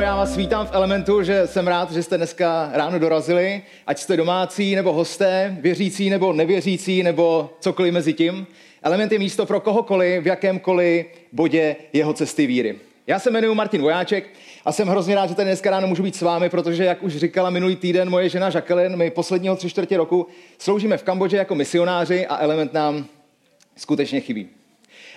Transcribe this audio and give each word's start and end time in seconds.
Ráno, 0.00 0.12
já 0.12 0.16
vás 0.16 0.36
vítám 0.36 0.66
v 0.66 0.72
Elementu, 0.72 1.22
že 1.22 1.46
jsem 1.46 1.68
rád, 1.68 1.92
že 1.92 2.02
jste 2.02 2.16
dneska 2.16 2.70
ráno 2.72 2.98
dorazili, 2.98 3.62
ať 3.86 3.98
jste 3.98 4.16
domácí 4.16 4.74
nebo 4.74 4.92
hosté, 4.92 5.56
věřící 5.60 6.10
nebo 6.10 6.32
nevěřící 6.32 7.02
nebo 7.02 7.50
cokoliv 7.60 7.94
mezi 7.94 8.12
tím. 8.12 8.46
Element 8.82 9.12
je 9.12 9.18
místo 9.18 9.46
pro 9.46 9.60
kohokoliv 9.60 10.22
v 10.22 10.26
jakémkoliv 10.26 11.06
bodě 11.32 11.76
jeho 11.92 12.12
cesty 12.12 12.46
víry. 12.46 12.78
Já 13.06 13.18
se 13.18 13.30
jmenuji 13.30 13.54
Martin 13.54 13.82
Vojáček 13.82 14.24
a 14.64 14.72
jsem 14.72 14.88
hrozně 14.88 15.14
rád, 15.14 15.26
že 15.26 15.34
tady 15.34 15.48
dneska 15.48 15.70
ráno 15.70 15.86
můžu 15.86 16.02
být 16.02 16.16
s 16.16 16.22
vámi, 16.22 16.48
protože, 16.48 16.84
jak 16.84 17.02
už 17.02 17.16
říkala 17.16 17.50
minulý 17.50 17.76
týden 17.76 18.10
moje 18.10 18.28
žena 18.28 18.50
Jacqueline, 18.54 18.96
my 18.96 19.10
posledního 19.10 19.56
tři 19.56 19.70
čtvrtě 19.70 19.96
roku 19.96 20.26
sloužíme 20.58 20.96
v 20.96 21.02
Kambodži 21.02 21.36
jako 21.36 21.54
misionáři 21.54 22.26
a 22.26 22.38
element 22.38 22.72
nám 22.72 23.06
skutečně 23.76 24.20
chybí. 24.20 24.48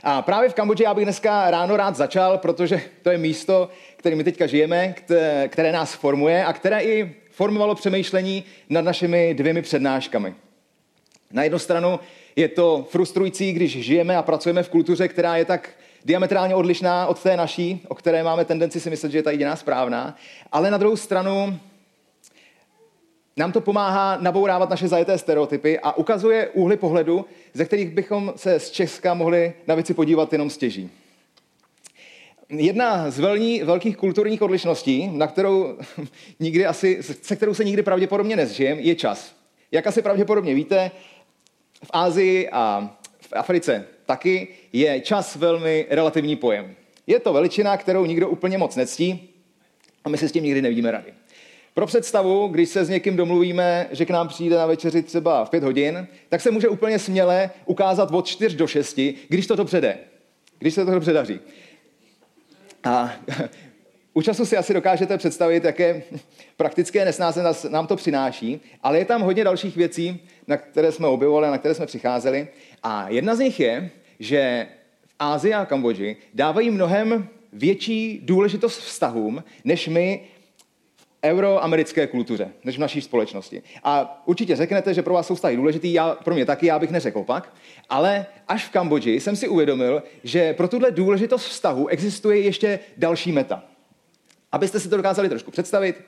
A 0.03 0.21
právě 0.21 0.49
v 0.49 0.53
Kambodži 0.53 0.83
já 0.83 0.93
bych 0.93 1.05
dneska 1.05 1.51
ráno 1.51 1.77
rád 1.77 1.95
začal, 1.95 2.37
protože 2.37 2.81
to 3.01 3.09
je 3.09 3.17
místo, 3.17 3.69
kterým 4.03 4.17
my 4.17 4.23
teďka 4.23 4.47
žijeme, 4.47 4.95
které 5.47 5.71
nás 5.71 5.93
formuje 5.93 6.45
a 6.45 6.53
které 6.53 6.83
i 6.83 7.15
formovalo 7.29 7.75
přemýšlení 7.75 8.43
nad 8.69 8.81
našimi 8.81 9.33
dvěmi 9.33 9.61
přednáškami. 9.61 10.35
Na 11.31 11.43
jednu 11.43 11.59
stranu 11.59 11.99
je 12.35 12.47
to 12.47 12.87
frustrující, 12.89 13.53
když 13.53 13.71
žijeme 13.71 14.17
a 14.17 14.21
pracujeme 14.21 14.63
v 14.63 14.69
kultuře, 14.69 15.07
která 15.07 15.37
je 15.37 15.45
tak 15.45 15.69
diametrálně 16.05 16.55
odlišná 16.55 17.07
od 17.07 17.23
té 17.23 17.37
naší, 17.37 17.81
o 17.87 17.95
které 17.95 18.23
máme 18.23 18.45
tendenci 18.45 18.79
si 18.79 18.89
myslet, 18.89 19.11
že 19.11 19.17
je 19.17 19.23
ta 19.23 19.31
jediná 19.31 19.55
správná. 19.55 20.17
Ale 20.51 20.71
na 20.71 20.77
druhou 20.77 20.95
stranu 20.95 21.59
nám 23.37 23.51
to 23.51 23.61
pomáhá 23.61 24.17
nabourávat 24.21 24.69
naše 24.69 24.87
zajeté 24.87 25.17
stereotypy 25.17 25.79
a 25.79 25.97
ukazuje 25.97 26.49
úhly 26.49 26.77
pohledu, 26.77 27.25
ze 27.53 27.65
kterých 27.65 27.89
bychom 27.89 28.33
se 28.35 28.59
z 28.59 28.71
Česka 28.71 29.13
mohli 29.13 29.53
na 29.67 29.75
věci 29.75 29.93
podívat 29.93 30.33
jenom 30.33 30.49
stěží. 30.49 30.89
Jedna 32.57 33.11
z 33.11 33.19
velní, 33.19 33.63
velkých 33.63 33.97
kulturních 33.97 34.41
odlišností, 34.41 35.07
na 35.13 35.27
kterou 35.27 35.77
nikdy 36.39 36.65
asi, 36.65 36.99
se 37.01 37.35
kterou 37.35 37.53
se 37.53 37.63
nikdy 37.63 37.83
pravděpodobně 37.83 38.35
nezžijem, 38.35 38.79
je 38.79 38.95
čas. 38.95 39.35
Jak 39.71 39.87
asi 39.87 40.01
pravděpodobně 40.01 40.53
víte, 40.53 40.91
v 41.83 41.89
Ázii 41.93 42.49
a 42.49 42.95
v 43.19 43.33
Africe 43.33 43.85
taky 44.05 44.47
je 44.73 44.99
čas 44.99 45.35
velmi 45.35 45.85
relativní 45.89 46.35
pojem. 46.35 46.75
Je 47.07 47.19
to 47.19 47.33
veličina, 47.33 47.77
kterou 47.77 48.05
nikdo 48.05 48.29
úplně 48.29 48.57
moc 48.57 48.75
nectí 48.75 49.29
a 50.03 50.09
my 50.09 50.17
se 50.17 50.29
s 50.29 50.31
tím 50.31 50.43
nikdy 50.43 50.61
nevidíme 50.61 50.91
rady. 50.91 51.13
Pro 51.73 51.85
představu, 51.85 52.47
když 52.47 52.69
se 52.69 52.85
s 52.85 52.89
někým 52.89 53.15
domluvíme, 53.15 53.87
že 53.91 54.05
k 54.05 54.09
nám 54.09 54.27
přijde 54.27 54.55
na 54.55 54.65
večeři 54.65 55.03
třeba 55.03 55.45
v 55.45 55.49
pět 55.49 55.63
hodin, 55.63 56.07
tak 56.29 56.41
se 56.41 56.51
může 56.51 56.69
úplně 56.69 56.99
směle 56.99 57.49
ukázat 57.65 58.11
od 58.11 58.27
4 58.27 58.55
do 58.55 58.67
6, 58.67 58.99
když 59.27 59.47
to 59.47 59.55
dobře 59.55 59.81
jde. 59.81 59.97
Když 60.59 60.73
se 60.73 60.85
to 60.85 60.91
dobře 60.91 61.13
daří. 61.13 61.39
A 62.83 63.13
u 64.13 64.21
času 64.21 64.45
si 64.45 64.57
asi 64.57 64.73
dokážete 64.73 65.17
představit, 65.17 65.63
jaké 65.63 66.03
praktické 66.57 67.05
nesnáze 67.05 67.43
nám 67.69 67.87
to 67.87 67.95
přináší, 67.95 68.61
ale 68.83 68.99
je 68.99 69.05
tam 69.05 69.21
hodně 69.21 69.43
dalších 69.43 69.75
věcí, 69.75 70.27
na 70.47 70.57
které 70.57 70.91
jsme 70.91 71.07
objevovali, 71.07 71.47
na 71.47 71.57
které 71.57 71.75
jsme 71.75 71.85
přicházeli. 71.85 72.47
A 72.83 73.09
jedna 73.09 73.35
z 73.35 73.39
nich 73.39 73.59
je, 73.59 73.89
že 74.19 74.67
v 75.07 75.15
Ázii 75.19 75.53
a 75.53 75.65
Kambodži 75.65 76.17
dávají 76.33 76.71
mnohem 76.71 77.27
větší 77.53 78.19
důležitost 78.23 78.79
vztahům, 78.79 79.43
než 79.63 79.87
my 79.87 80.21
euroamerické 81.23 82.07
kultuře, 82.07 82.51
než 82.63 82.77
v 82.77 82.79
naší 82.79 83.01
společnosti. 83.01 83.63
A 83.83 84.23
určitě 84.25 84.55
řeknete, 84.55 84.93
že 84.93 85.01
pro 85.01 85.13
vás 85.13 85.27
jsou 85.27 85.35
vztahy 85.35 85.55
důležitý, 85.55 85.93
já, 85.93 86.15
pro 86.23 86.33
mě 86.35 86.45
taky, 86.45 86.65
já 86.65 86.79
bych 86.79 86.91
neřekl 86.91 87.19
opak, 87.19 87.53
ale 87.89 88.25
až 88.47 88.65
v 88.65 88.69
Kambodži 88.69 89.19
jsem 89.19 89.35
si 89.35 89.47
uvědomil, 89.47 90.03
že 90.23 90.53
pro 90.53 90.67
tuhle 90.67 90.91
důležitost 90.91 91.45
vztahu 91.45 91.87
existuje 91.87 92.39
ještě 92.39 92.79
další 92.97 93.31
meta. 93.31 93.63
Abyste 94.51 94.79
si 94.79 94.89
to 94.89 94.97
dokázali 94.97 95.29
trošku 95.29 95.51
představit, 95.51 96.01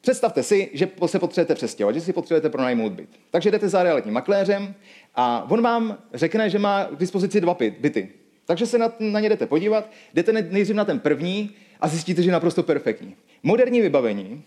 představte 0.00 0.42
si, 0.42 0.70
že 0.72 0.88
se 1.06 1.18
potřebujete 1.18 1.54
přestěhovat, 1.54 1.94
že 1.94 2.00
si 2.00 2.12
potřebujete 2.12 2.50
pronajmout 2.50 2.92
byt. 2.92 3.08
Takže 3.30 3.50
jdete 3.50 3.68
za 3.68 3.82
realitním 3.82 4.14
makléřem 4.14 4.74
a 5.14 5.46
on 5.50 5.62
vám 5.62 5.98
řekne, 6.14 6.50
že 6.50 6.58
má 6.58 6.84
k 6.84 6.98
dispozici 6.98 7.40
dva 7.40 7.56
byty. 7.78 8.08
Takže 8.46 8.66
se 8.66 8.78
na, 8.78 8.92
na 8.98 9.20
ně 9.20 9.28
jdete 9.28 9.46
podívat, 9.46 9.90
jdete 10.14 10.32
nejdřív 10.32 10.76
na 10.76 10.84
ten 10.84 11.00
první 11.00 11.54
a 11.84 11.88
zjistíte, 11.88 12.22
že 12.22 12.28
je 12.28 12.32
naprosto 12.32 12.62
perfektní. 12.62 13.16
Moderní 13.42 13.80
vybavení, 13.80 14.42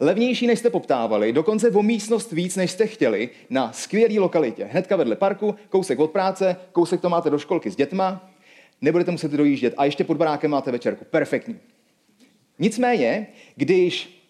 levnější, 0.00 0.46
než 0.46 0.58
jste 0.58 0.70
poptávali, 0.70 1.32
dokonce 1.32 1.70
o 1.70 1.82
místnost 1.82 2.32
víc, 2.32 2.56
než 2.56 2.70
jste 2.70 2.86
chtěli, 2.86 3.30
na 3.50 3.72
skvělé 3.72 4.20
lokalitě. 4.20 4.64
Hnedka 4.64 4.96
vedle 4.96 5.16
parku, 5.16 5.54
kousek 5.68 5.98
od 5.98 6.10
práce, 6.10 6.56
kousek 6.72 7.00
to 7.00 7.08
máte 7.08 7.30
do 7.30 7.38
školky 7.38 7.70
s 7.70 7.76
dětma, 7.76 8.30
nebudete 8.80 9.10
muset 9.10 9.30
dojíždět 9.30 9.74
a 9.76 9.84
ještě 9.84 10.04
pod 10.04 10.16
barákem 10.16 10.50
máte 10.50 10.70
večerku. 10.70 11.04
Perfektní. 11.04 11.58
Nicméně, 12.58 13.26
když 13.56 14.22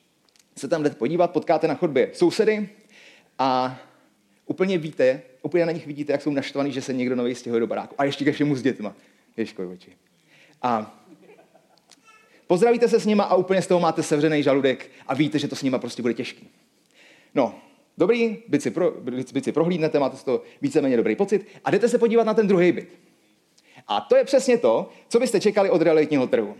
se 0.56 0.68
tam 0.68 0.82
jdete 0.82 0.96
podívat, 0.96 1.30
potkáte 1.30 1.68
na 1.68 1.74
chodbě 1.74 2.10
sousedy 2.12 2.68
a 3.38 3.80
úplně 4.46 4.78
víte, 4.78 5.22
úplně 5.42 5.66
na 5.66 5.72
nich 5.72 5.86
vidíte, 5.86 6.12
jak 6.12 6.22
jsou 6.22 6.30
naštvaný, 6.30 6.72
že 6.72 6.82
se 6.82 6.92
někdo 6.92 7.16
nový 7.16 7.34
stěhuje 7.34 7.60
do 7.60 7.66
baráku. 7.66 7.94
A 7.98 8.04
ještě 8.04 8.24
ke 8.24 8.32
všemu 8.32 8.56
s 8.56 8.62
dětma. 8.62 8.94
Ježkoj 9.36 9.66
oči. 9.66 9.92
A 10.62 10.99
Pozdravíte 12.50 12.88
se 12.88 13.00
s 13.00 13.06
nima 13.06 13.24
a 13.24 13.34
úplně 13.34 13.62
z 13.62 13.66
toho 13.66 13.80
máte 13.80 14.02
sevřený 14.02 14.42
žaludek 14.42 14.90
a 15.06 15.14
víte, 15.14 15.38
že 15.38 15.48
to 15.48 15.56
s 15.56 15.62
nima 15.62 15.78
prostě 15.78 16.02
bude 16.02 16.14
těžký. 16.14 16.48
No, 17.34 17.54
dobrý, 17.98 18.38
byt 18.48 18.62
si, 18.62 18.70
pro, 18.70 18.92
byt 19.32 19.44
si 19.44 19.52
prohlídnete, 19.52 19.98
máte 19.98 20.16
z 20.16 20.24
toho 20.24 20.42
víceméně 20.62 20.96
dobrý 20.96 21.16
pocit 21.16 21.46
a 21.64 21.70
jdete 21.70 21.88
se 21.88 21.98
podívat 21.98 22.26
na 22.26 22.34
ten 22.34 22.46
druhý 22.46 22.72
byt. 22.72 22.88
A 23.88 24.00
to 24.00 24.16
je 24.16 24.24
přesně 24.24 24.58
to, 24.58 24.88
co 25.08 25.20
byste 25.20 25.40
čekali 25.40 25.70
od 25.70 25.82
realitního 25.82 26.26
trhu. 26.26 26.54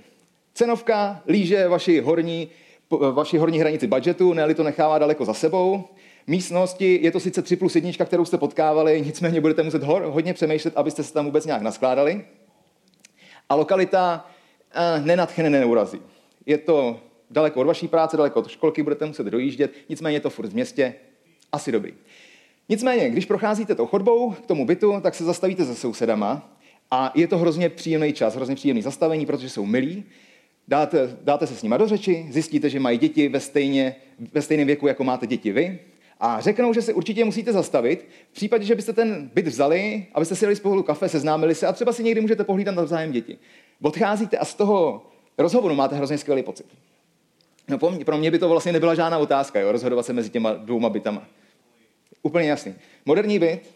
Cenovka 0.54 1.22
líže 1.28 1.68
vaši 1.68 2.00
horní, 2.00 2.48
vaši 3.12 3.38
horní 3.38 3.58
hranici 3.58 3.86
budgetu, 3.86 4.32
ne 4.32 4.54
to 4.54 4.62
nechává 4.62 4.98
daleko 4.98 5.24
za 5.24 5.34
sebou. 5.34 5.84
Místnosti 6.26 6.98
je 7.02 7.10
to 7.10 7.20
sice 7.20 7.42
3 7.42 7.56
plus 7.56 7.76
1, 7.76 8.04
kterou 8.04 8.24
jste 8.24 8.38
potkávali, 8.38 9.02
nicméně 9.06 9.40
budete 9.40 9.62
muset 9.62 9.82
hodně 9.82 10.34
přemýšlet, 10.34 10.76
abyste 10.76 11.02
se 11.02 11.12
tam 11.12 11.24
vůbec 11.24 11.46
nějak 11.46 11.62
naskládali. 11.62 12.24
A 13.48 13.54
lokalita 13.54 14.26
nenadchne 15.04 15.50
neurazí. 15.50 16.00
Je 16.46 16.58
to 16.58 17.00
daleko 17.30 17.60
od 17.60 17.66
vaší 17.66 17.88
práce, 17.88 18.16
daleko 18.16 18.38
od 18.38 18.48
školky, 18.48 18.82
budete 18.82 19.06
muset 19.06 19.26
dojíždět, 19.26 19.72
nicméně 19.88 20.16
je 20.16 20.20
to 20.20 20.30
furt 20.30 20.48
v 20.48 20.54
městě, 20.54 20.94
asi 21.52 21.72
dobrý. 21.72 21.94
Nicméně, 22.68 23.10
když 23.10 23.26
procházíte 23.26 23.74
tou 23.74 23.86
chodbou 23.86 24.30
k 24.30 24.46
tomu 24.46 24.66
bytu, 24.66 25.00
tak 25.02 25.14
se 25.14 25.24
zastavíte 25.24 25.64
se 25.64 25.74
sousedama 25.74 26.56
a 26.90 27.12
je 27.14 27.26
to 27.26 27.38
hrozně 27.38 27.68
příjemný 27.68 28.12
čas, 28.12 28.34
hrozně 28.34 28.54
příjemný 28.54 28.82
zastavení, 28.82 29.26
protože 29.26 29.48
jsou 29.48 29.66
milí. 29.66 30.04
Dáte, 30.68 31.16
dáte 31.22 31.46
se 31.46 31.56
s 31.56 31.62
nima 31.62 31.76
do 31.76 31.88
řeči, 31.88 32.26
zjistíte, 32.30 32.70
že 32.70 32.80
mají 32.80 32.98
děti 32.98 33.28
ve, 33.28 33.40
stejně, 33.40 33.96
ve 34.32 34.42
stejném 34.42 34.66
věku, 34.66 34.86
jako 34.86 35.04
máte 35.04 35.26
děti 35.26 35.52
vy. 35.52 35.78
A 36.20 36.40
řeknou, 36.40 36.72
že 36.72 36.82
se 36.82 36.94
určitě 36.94 37.24
musíte 37.24 37.52
zastavit. 37.52 38.08
V 38.30 38.34
případě, 38.34 38.64
že 38.64 38.74
byste 38.74 38.92
ten 38.92 39.30
byt 39.34 39.46
vzali, 39.46 40.06
abyste 40.14 40.36
si 40.36 40.44
dali 40.44 40.56
spolu 40.56 40.82
kafe, 40.82 41.08
seznámili 41.08 41.54
se 41.54 41.66
a 41.66 41.72
třeba 41.72 41.92
si 41.92 42.04
někdy 42.04 42.20
můžete 42.20 42.44
pohlídat 42.44 42.74
navzájem 42.74 43.12
děti 43.12 43.38
odcházíte 43.82 44.38
a 44.38 44.44
z 44.44 44.54
toho 44.54 45.06
rozhovoru 45.38 45.74
máte 45.74 45.96
hrozně 45.96 46.18
skvělý 46.18 46.42
pocit. 46.42 46.66
No 47.68 47.78
pro 47.78 48.18
mě 48.18 48.30
by 48.30 48.38
to 48.38 48.48
vlastně 48.48 48.72
nebyla 48.72 48.94
žádná 48.94 49.18
otázka, 49.18 49.60
jo, 49.60 49.72
rozhodovat 49.72 50.06
se 50.06 50.12
mezi 50.12 50.30
těma 50.30 50.52
dvouma 50.52 50.88
bytama. 50.88 51.26
Úplně 52.22 52.48
jasný. 52.48 52.74
Moderní 53.04 53.38
byt, 53.38 53.74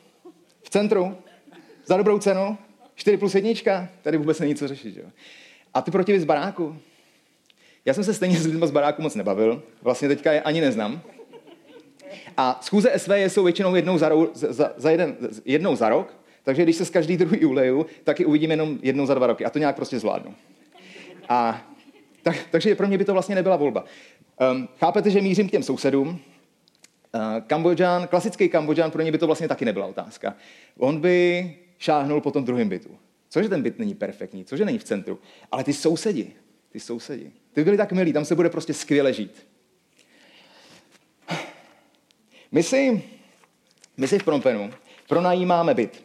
v 0.63 0.71
centru, 0.71 1.17
za 1.87 1.97
dobrou 1.97 2.19
cenu, 2.19 2.59
4 2.95 3.17
plus 3.17 3.35
jednička, 3.35 3.89
tady 4.03 4.17
vůbec 4.17 4.41
není 4.41 4.55
co 4.55 4.69
řešit. 4.69 4.97
Jo. 4.97 5.05
A 5.75 5.83
ty 5.83 5.91
proti 5.91 6.21
z 6.21 6.25
baráku. 6.25 6.77
Já 7.85 7.95
jsem 7.95 8.05
se 8.05 8.15
stejně 8.15 8.37
s 8.37 8.47
lidmi 8.47 8.67
z 8.67 8.71
baráku 8.71 9.03
moc 9.03 9.15
nebavil, 9.15 9.63
vlastně 9.83 10.09
teďka 10.09 10.33
je 10.33 10.43
ani 10.43 10.61
neznám. 10.61 11.01
A 12.37 12.59
schůze 12.63 12.93
SV 12.97 13.11
jsou 13.15 13.45
většinou 13.45 13.75
jednou 13.75 13.99
za, 13.99 14.11
za, 14.35 14.73
za 14.77 14.91
jeden, 14.91 15.17
jednou 15.45 15.77
za 15.77 15.89
rok, 15.89 16.17
takže 16.43 16.63
když 16.63 16.77
se 16.77 16.85
z 16.85 16.91
každý 16.91 17.17
druhý 17.17 17.45
uleju, 17.45 17.87
tak 18.05 18.21
ji 18.21 18.27
uvidím 18.27 18.51
jenom 18.51 18.79
jednou 18.83 19.07
za 19.07 19.15
dva 19.15 19.27
roky. 19.27 19.45
A 19.45 19.51
to 19.51 19.59
nějak 19.59 19.77
prostě 19.77 19.99
zvládnu. 19.99 20.35
A 21.29 21.63
tak, 22.23 22.37
takže 22.51 22.75
pro 22.75 22.89
mě 22.89 22.99
by 22.99 23.05
to 23.05 23.13
vlastně 23.13 23.35
nebyla 23.35 23.57
volba. 23.57 23.85
Um, 24.53 24.69
chápete, 24.77 25.11
že 25.11 25.21
mířím 25.21 25.49
k 25.49 25.51
těm 25.51 25.63
sousedům? 25.63 26.09
Uh, 26.09 26.21
Kambodžan, 27.47 28.07
klasický 28.07 28.49
Kambodžan, 28.49 28.91
pro 28.91 29.03
ně 29.03 29.13
by 29.13 29.19
to 29.19 29.27
vlastně 29.27 29.49
taky 29.49 29.65
nebyla 29.65 29.87
otázka. 29.87 30.35
On 30.79 31.01
by 31.01 31.57
šáhnul 31.79 32.21
po 32.21 32.31
tom 32.31 32.45
druhém 32.45 32.69
bytu. 32.69 32.91
Cože 33.29 33.49
ten 33.49 33.63
byt 33.63 33.79
není 33.79 33.95
perfektní, 33.95 34.45
cože 34.45 34.65
není 34.65 34.79
v 34.79 34.85
centru. 34.85 35.19
Ale 35.53 35.65
ty 35.65 35.73
sousedi, 35.73 36.33
ty 36.73 36.81
sousedi, 36.81 37.31
ty 37.53 37.65
byli 37.65 37.77
tak 37.77 37.93
milí, 37.93 38.13
tam 38.13 38.25
se 38.25 38.35
bude 38.35 38.51
prostě 38.51 38.75
skvěle 38.75 39.13
žít. 39.13 39.47
My 42.55 42.63
si 42.63 43.03
My 43.97 44.09
si 44.09 44.19
v 44.19 44.25
Prompenu 44.25 44.71
pronajímáme 45.09 45.75
byt. 45.75 46.05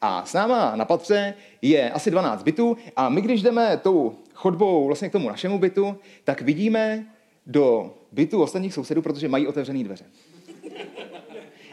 A 0.00 0.24
s 0.24 0.32
náma 0.32 0.76
na 0.76 0.84
patře 0.84 1.34
je 1.62 1.90
asi 1.90 2.10
12 2.10 2.42
bytů 2.42 2.76
a 2.96 3.08
my, 3.08 3.20
když 3.20 3.42
jdeme 3.42 3.76
tou 3.76 4.16
chodbou 4.34 4.86
vlastně 4.86 5.08
k 5.08 5.12
tomu 5.12 5.28
našemu 5.28 5.58
bytu, 5.58 5.96
tak 6.24 6.42
vidíme 6.42 7.06
do 7.46 7.94
bytu 8.12 8.42
ostatních 8.42 8.74
sousedů, 8.74 9.02
protože 9.02 9.28
mají 9.28 9.46
otevřené 9.46 9.84
dveře. 9.84 10.04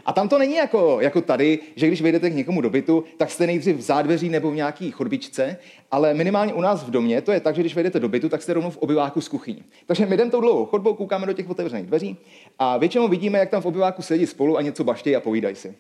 A 0.06 0.14
tam 0.14 0.30
to 0.30 0.40
není 0.40 0.56
jako, 0.56 0.98
jako 1.02 1.22
tady, 1.22 1.60
že 1.76 1.88
když 1.88 2.02
vejdete 2.02 2.30
k 2.30 2.36
někomu 2.36 2.62
do 2.62 2.70
bytu, 2.70 3.04
tak 3.18 3.32
jste 3.32 3.48
nejdřív 3.48 3.78
v 3.78 3.82
zádveří 3.82 4.30
nebo 4.30 4.52
v 4.52 4.56
nějaký 4.56 4.92
chodbičce, 4.92 5.58
ale 5.92 6.14
minimálně 6.14 6.54
u 6.54 6.62
nás 6.62 6.84
v 6.84 6.92
domě 6.92 7.22
to 7.22 7.32
je 7.32 7.40
tak, 7.40 7.56
že 7.56 7.62
když 7.62 7.76
vejdete 7.76 8.00
do 8.00 8.10
bytu, 8.10 8.30
tak 8.30 8.42
jste 8.42 8.54
rovnou 8.54 8.70
v 8.70 8.78
obyváku 8.78 9.22
z 9.22 9.28
kuchyní. 9.28 9.64
Takže 9.86 10.06
my 10.06 10.18
jdeme 10.18 10.32
tou 10.32 10.42
dlouhou 10.42 10.66
chodbou, 10.66 10.94
koukáme 10.94 11.26
do 11.26 11.34
těch 11.34 11.50
otevřených 11.50 11.86
dveří 11.86 12.18
a 12.60 12.78
většinou 12.78 13.08
vidíme, 13.08 13.40
jak 13.40 13.50
tam 13.50 13.62
v 13.62 13.66
obyváku 13.66 14.02
sedí 14.02 14.28
spolu 14.28 14.58
a 14.58 14.62
něco 14.62 14.84
baštějí 14.84 15.16
a 15.16 15.20
povídají 15.20 15.56
si. 15.56 15.76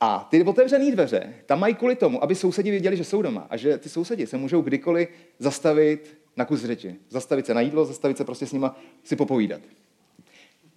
A 0.00 0.28
ty 0.30 0.44
otevřené 0.44 0.90
dveře 0.90 1.34
tam 1.46 1.60
mají 1.60 1.74
kvůli 1.74 1.96
tomu, 1.96 2.22
aby 2.22 2.34
sousedi 2.34 2.70
věděli, 2.70 2.96
že 2.96 3.04
jsou 3.04 3.22
doma 3.22 3.46
a 3.50 3.56
že 3.56 3.78
ty 3.78 3.88
sousedi 3.88 4.26
se 4.26 4.36
můžou 4.36 4.60
kdykoliv 4.60 5.08
zastavit 5.38 6.18
na 6.36 6.44
kus 6.44 6.64
řeči. 6.64 6.96
Zastavit 7.08 7.46
se 7.46 7.54
na 7.54 7.60
jídlo, 7.60 7.84
zastavit 7.84 8.16
se 8.16 8.24
prostě 8.24 8.46
s 8.46 8.52
nima 8.52 8.76
si 9.04 9.16
popovídat. 9.16 9.60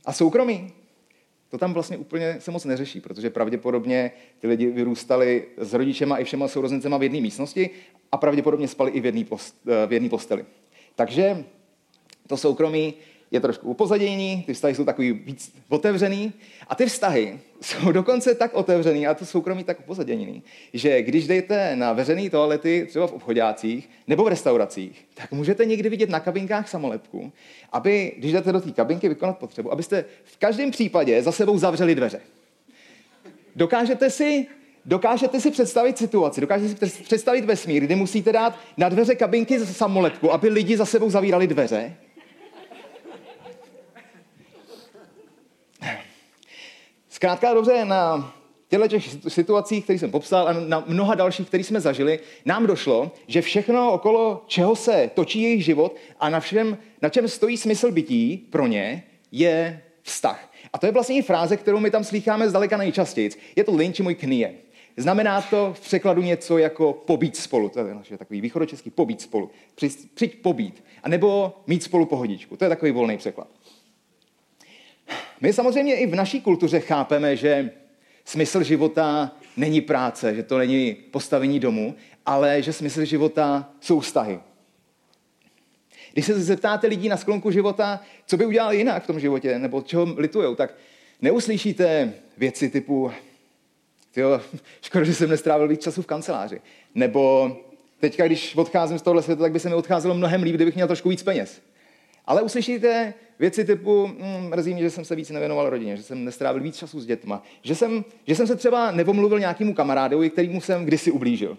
A 0.06 0.13
soukromí, 0.13 0.74
to 1.50 1.57
tam 1.57 1.74
vlastně 1.74 1.98
úplně 1.98 2.36
se 2.40 2.51
moc 2.51 2.66
neřeší, 2.66 3.01
protože 3.01 3.30
pravděpodobně 3.30 4.12
ty 4.40 4.48
lidi 4.48 4.72
vyrůstali 4.72 5.46
s 5.57 5.74
rodičema 5.74 6.18
i 6.18 6.24
všema 6.24 6.48
sourozencema 6.48 6.98
v 6.98 7.04
jedné 7.04 7.22
místnosti 7.22 7.69
a 8.12 8.18
pravděpodobně 8.18 8.68
spali 8.68 8.92
i 8.92 9.00
v 9.00 9.06
jedné 9.06 9.25
post, 9.25 9.56
v 9.88 10.10
posteli. 10.10 10.46
Takže 10.96 11.46
to 12.28 12.38
soukromí 12.38 12.94
je 13.31 13.39
trošku 13.39 13.69
upozadění, 13.69 14.43
ty 14.45 14.53
vztahy 14.53 14.75
jsou 14.75 14.85
takový 14.85 15.11
víc 15.11 15.53
otevřený 15.69 16.33
a 16.67 16.75
ty 16.75 16.85
vztahy 16.85 17.39
jsou 17.61 17.91
dokonce 17.91 18.35
tak 18.35 18.53
otevřený 18.53 19.07
a 19.07 19.13
to 19.13 19.25
soukromí 19.25 19.63
tak 19.63 19.79
upozadění, 19.79 20.43
že 20.73 21.01
když 21.01 21.27
jdete 21.27 21.75
na 21.75 21.93
veřejné 21.93 22.29
toalety, 22.29 22.85
třeba 22.89 23.07
v 23.07 23.13
obchodácích 23.13 23.89
nebo 24.07 24.23
v 24.23 24.27
restauracích, 24.27 25.05
tak 25.13 25.31
můžete 25.31 25.65
někdy 25.65 25.89
vidět 25.89 26.09
na 26.09 26.19
kabinkách 26.19 26.69
samolepku, 26.69 27.31
aby, 27.71 28.13
když 28.17 28.31
jdete 28.31 28.51
do 28.51 28.61
té 28.61 28.71
kabinky 28.71 29.09
vykonat 29.09 29.37
potřebu, 29.37 29.71
abyste 29.71 30.05
v 30.23 30.37
každém 30.37 30.71
případě 30.71 31.23
za 31.23 31.31
sebou 31.31 31.57
zavřeli 31.57 31.95
dveře. 31.95 32.21
Dokážete 33.55 34.09
si 34.09 34.47
Dokážete 34.85 35.39
si 35.41 35.51
představit 35.51 35.97
situaci, 35.97 36.41
dokážete 36.41 36.89
si 36.89 37.03
představit 37.03 37.45
vesmír, 37.45 37.83
kdy 37.83 37.95
musíte 37.95 38.31
dát 38.31 38.59
na 38.77 38.89
dveře 38.89 39.15
kabinky 39.15 39.59
samolepku, 39.59 40.33
aby 40.33 40.49
lidi 40.49 40.77
za 40.77 40.85
sebou 40.85 41.09
zavírali 41.09 41.47
dveře? 41.47 41.95
Zkrátka 47.19 47.54
dobře, 47.54 47.86
na 47.86 48.33
těchto 48.68 48.88
těch 48.88 49.04
situacích, 49.27 49.83
které 49.83 50.00
jsem 50.00 50.12
popsal 50.12 50.48
a 50.48 50.54
na 50.54 50.83
mnoha 50.88 51.16
dalších, 51.16 51.48
které 51.48 51.63
jsme 51.63 51.80
zažili, 51.80 52.19
nám 52.45 52.68
došlo, 52.68 53.12
že 53.27 53.42
všechno 53.42 53.92
okolo 53.92 54.44
čeho 54.48 54.75
se 54.75 55.12
točí 55.13 55.42
jejich 55.42 55.66
život 55.66 55.95
a 56.19 56.30
na 56.30 56.39
všem, 56.39 56.77
na 57.01 57.10
čem 57.10 57.27
stojí 57.27 57.57
smysl 57.57 57.92
bytí 57.92 58.48
pro 58.50 58.68
ně, 58.68 59.04
je 59.31 59.81
vztah. 60.01 60.51
A 60.74 60.77
to 60.77 60.86
je 60.86 60.92
vlastně 60.92 61.18
i 61.18 61.21
fráze, 61.21 61.57
kterou 61.57 61.80
my 61.80 61.92
tam 61.92 62.04
slýcháme 62.04 62.50
zdaleka 62.50 62.77
nejčastěji. 62.77 63.30
Je 63.56 63.63
to 63.63 63.75
linči 63.75 64.04
můj 64.04 64.15
knie. 64.15 64.54
Znamená 64.98 65.42
to 65.42 65.74
v 65.74 65.80
překladu 65.80 66.22
něco 66.22 66.57
jako 66.57 66.94
pobít 66.94 67.38
spolu. 67.38 67.69
To 67.69 67.80
je 67.80 67.95
naše 67.95 68.18
takový 68.18 68.42
východočeský 68.42 68.89
pobít 68.89 69.22
spolu. 69.22 69.50
Přijď 70.13 70.42
pobít. 70.42 70.83
A 71.04 71.10
nebo 71.10 71.54
mít 71.68 71.83
spolu 71.83 72.06
pohodičku. 72.06 72.57
To 72.57 72.65
je 72.65 72.69
takový 72.69 72.92
volný 72.92 73.18
překlad. 73.18 73.48
My 75.41 75.53
samozřejmě 75.53 75.95
i 75.95 76.07
v 76.07 76.15
naší 76.15 76.41
kultuře 76.41 76.80
chápeme, 76.80 77.36
že 77.36 77.71
smysl 78.25 78.63
života 78.63 79.36
není 79.57 79.81
práce, 79.81 80.36
že 80.36 80.44
to 80.44 80.57
není 80.57 80.94
postavení 81.12 81.59
domu, 81.59 81.95
ale 82.25 82.62
že 82.62 82.74
smysl 82.74 83.06
života 83.06 83.69
jsou 83.80 84.00
vztahy. 84.00 84.39
Když 86.13 86.25
se 86.25 86.39
zeptáte 86.39 86.88
lidí 86.88 87.09
na 87.09 87.18
sklonku 87.18 87.51
života, 87.51 88.01
co 88.25 88.38
by 88.38 88.45
udělali 88.45 88.77
jinak 88.77 89.03
v 89.03 89.07
tom 89.07 89.19
životě, 89.19 89.59
nebo 89.59 89.81
čeho 89.81 90.07
litujou, 90.18 90.56
tak 90.56 90.75
neuslyšíte 91.21 92.13
věci 92.38 92.69
typu 92.69 93.12
tyjo, 94.12 94.41
škoda, 94.81 95.06
že 95.06 95.13
jsem 95.13 95.30
nestrávil 95.30 95.68
víc 95.68 95.81
času 95.81 96.01
v 96.01 96.06
kanceláři. 96.06 96.62
Nebo 96.95 97.51
teďka, 98.00 98.25
když 98.25 98.56
odcházím 98.56 99.00
z 99.00 99.01
tohohle 99.01 99.24
světa, 99.24 99.41
tak 99.41 99.51
by 99.51 99.59
se 99.59 99.69
mi 99.69 99.75
odcházelo 99.75 100.15
mnohem 100.15 100.44
líp, 100.44 100.56
kdybych 100.56 100.75
měl 100.75 100.88
trošku 100.88 101.09
víc 101.09 101.24
peněz. 101.24 101.62
Ale 102.25 102.41
uslyšíte 102.41 103.13
věci 103.39 103.65
typu, 103.65 104.07
mm, 104.07 104.50
mrzí 104.50 104.74
mě, 104.74 104.83
že 104.83 104.89
jsem 104.89 105.06
se 105.06 105.15
víc 105.15 105.30
nevěnoval 105.30 105.69
rodině, 105.69 105.97
že 105.97 106.03
jsem 106.03 106.25
nestrávil 106.25 106.63
víc 106.63 106.77
času 106.77 107.00
s 107.00 107.06
dětma, 107.06 107.44
že 107.62 107.75
jsem, 107.75 108.06
že 108.27 108.36
jsem 108.36 108.47
se 108.47 108.56
třeba 108.56 108.91
nevomluvil 108.91 109.39
nějakému 109.39 109.74
kamarádovi, 109.74 110.30
kterýmu 110.30 110.62
jsem 110.62 110.86
kdysi 110.86 111.12
ublížil. 111.12 111.57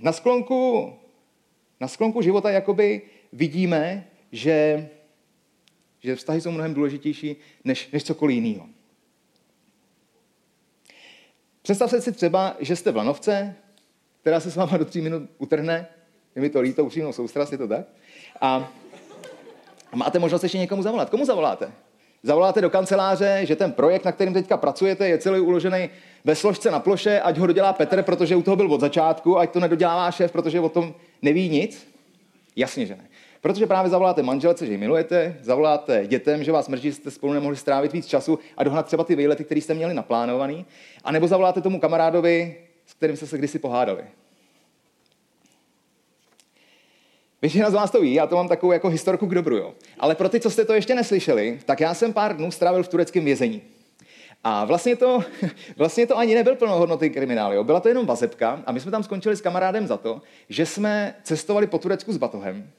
Na 0.00 0.12
sklonku, 0.12 0.92
na 1.80 1.88
sklonku 1.88 2.22
života 2.22 2.50
jakoby 2.50 3.02
vidíme, 3.32 4.06
že, 4.32 4.88
že 6.00 6.16
vztahy 6.16 6.40
jsou 6.40 6.50
mnohem 6.50 6.74
důležitější 6.74 7.36
než, 7.64 7.90
než 7.92 8.04
cokoliv 8.04 8.34
jiného. 8.34 8.66
Představte 11.62 12.00
si 12.00 12.12
třeba, 12.12 12.56
že 12.60 12.76
jste 12.76 12.92
v 12.92 12.96
lanovce, 12.96 13.56
která 14.20 14.40
se 14.40 14.50
s 14.50 14.56
váma 14.56 14.76
do 14.76 14.84
tří 14.84 15.00
minut 15.00 15.30
utrhne, 15.38 15.86
je 16.34 16.42
mi 16.42 16.50
to 16.50 16.60
líto, 16.60 16.84
upřímnou 16.84 17.12
soustrast, 17.12 17.52
je 17.52 17.58
to 17.58 17.68
tak? 17.68 17.86
A 18.40 18.72
máte 19.94 20.18
možnost 20.18 20.42
ještě 20.42 20.58
někomu 20.58 20.82
zavolat. 20.82 21.10
Komu 21.10 21.24
zavoláte? 21.24 21.72
Zavoláte 22.22 22.60
do 22.60 22.70
kanceláře, 22.70 23.40
že 23.42 23.56
ten 23.56 23.72
projekt, 23.72 24.04
na 24.04 24.12
kterým 24.12 24.34
teďka 24.34 24.56
pracujete, 24.56 25.08
je 25.08 25.18
celý 25.18 25.40
uložený 25.40 25.90
ve 26.24 26.34
složce 26.34 26.70
na 26.70 26.80
ploše, 26.80 27.20
ať 27.20 27.38
ho 27.38 27.46
dodělá 27.46 27.72
Petr, 27.72 28.02
protože 28.02 28.36
u 28.36 28.42
toho 28.42 28.56
byl 28.56 28.72
od 28.72 28.80
začátku, 28.80 29.38
ať 29.38 29.50
to 29.50 29.60
nedodělá 29.60 30.10
šéf, 30.10 30.32
protože 30.32 30.60
o 30.60 30.68
tom 30.68 30.94
neví 31.22 31.48
nic? 31.48 31.88
Jasně, 32.56 32.86
že 32.86 32.96
ne. 32.96 33.08
Protože 33.40 33.66
právě 33.66 33.90
zavoláte 33.90 34.22
manželce, 34.22 34.66
že 34.66 34.72
ji 34.72 34.78
milujete, 34.78 35.36
zavoláte 35.40 36.06
dětem, 36.06 36.44
že 36.44 36.52
vás 36.52 36.68
mrzí, 36.68 36.88
že 36.88 36.94
jste 36.94 37.10
spolu 37.10 37.32
nemohli 37.32 37.56
strávit 37.56 37.92
víc 37.92 38.06
času 38.06 38.38
a 38.56 38.64
dohnat 38.64 38.86
třeba 38.86 39.04
ty 39.04 39.16
výlety, 39.16 39.44
které 39.44 39.60
jste 39.60 39.74
měli 39.74 39.94
naplánovaný, 39.94 40.66
a 41.04 41.12
nebo 41.12 41.28
zavoláte 41.28 41.60
tomu 41.60 41.80
kamarádovi, 41.80 42.56
s 42.86 42.94
kterým 42.94 43.16
jste 43.16 43.26
se 43.26 43.38
kdysi 43.38 43.58
pohádali. 43.58 44.04
Většina 47.44 47.70
z 47.70 47.74
vás 47.74 47.90
to 47.90 48.00
ví, 48.00 48.14
já 48.14 48.26
to 48.26 48.36
mám 48.36 48.48
takovou 48.48 48.72
jako 48.72 48.88
historku 48.88 49.26
k 49.26 49.34
dobru, 49.34 49.56
jo. 49.56 49.74
Ale 49.98 50.14
pro 50.14 50.28
ty, 50.28 50.40
co 50.40 50.50
jste 50.50 50.64
to 50.64 50.74
ještě 50.74 50.94
neslyšeli, 50.94 51.58
tak 51.64 51.80
já 51.80 51.94
jsem 51.94 52.12
pár 52.12 52.36
dnů 52.36 52.50
strávil 52.50 52.82
v 52.82 52.88
tureckém 52.88 53.24
vězení. 53.24 53.62
A 54.44 54.64
vlastně 54.64 54.96
to, 54.96 55.24
vlastně 55.76 56.06
to 56.06 56.18
ani 56.18 56.34
nebyl 56.34 56.56
plnohodnotný 56.56 57.10
kriminál, 57.10 57.54
jo. 57.54 57.64
byla 57.64 57.80
to 57.80 57.88
jenom 57.88 58.06
vazebka 58.06 58.62
a 58.66 58.72
my 58.72 58.80
jsme 58.80 58.90
tam 58.90 59.02
skončili 59.02 59.36
s 59.36 59.40
kamarádem 59.40 59.86
za 59.86 59.96
to, 59.96 60.22
že 60.48 60.66
jsme 60.66 61.14
cestovali 61.22 61.66
po 61.66 61.78
Turecku 61.78 62.12
s 62.12 62.16
batohem 62.16 62.70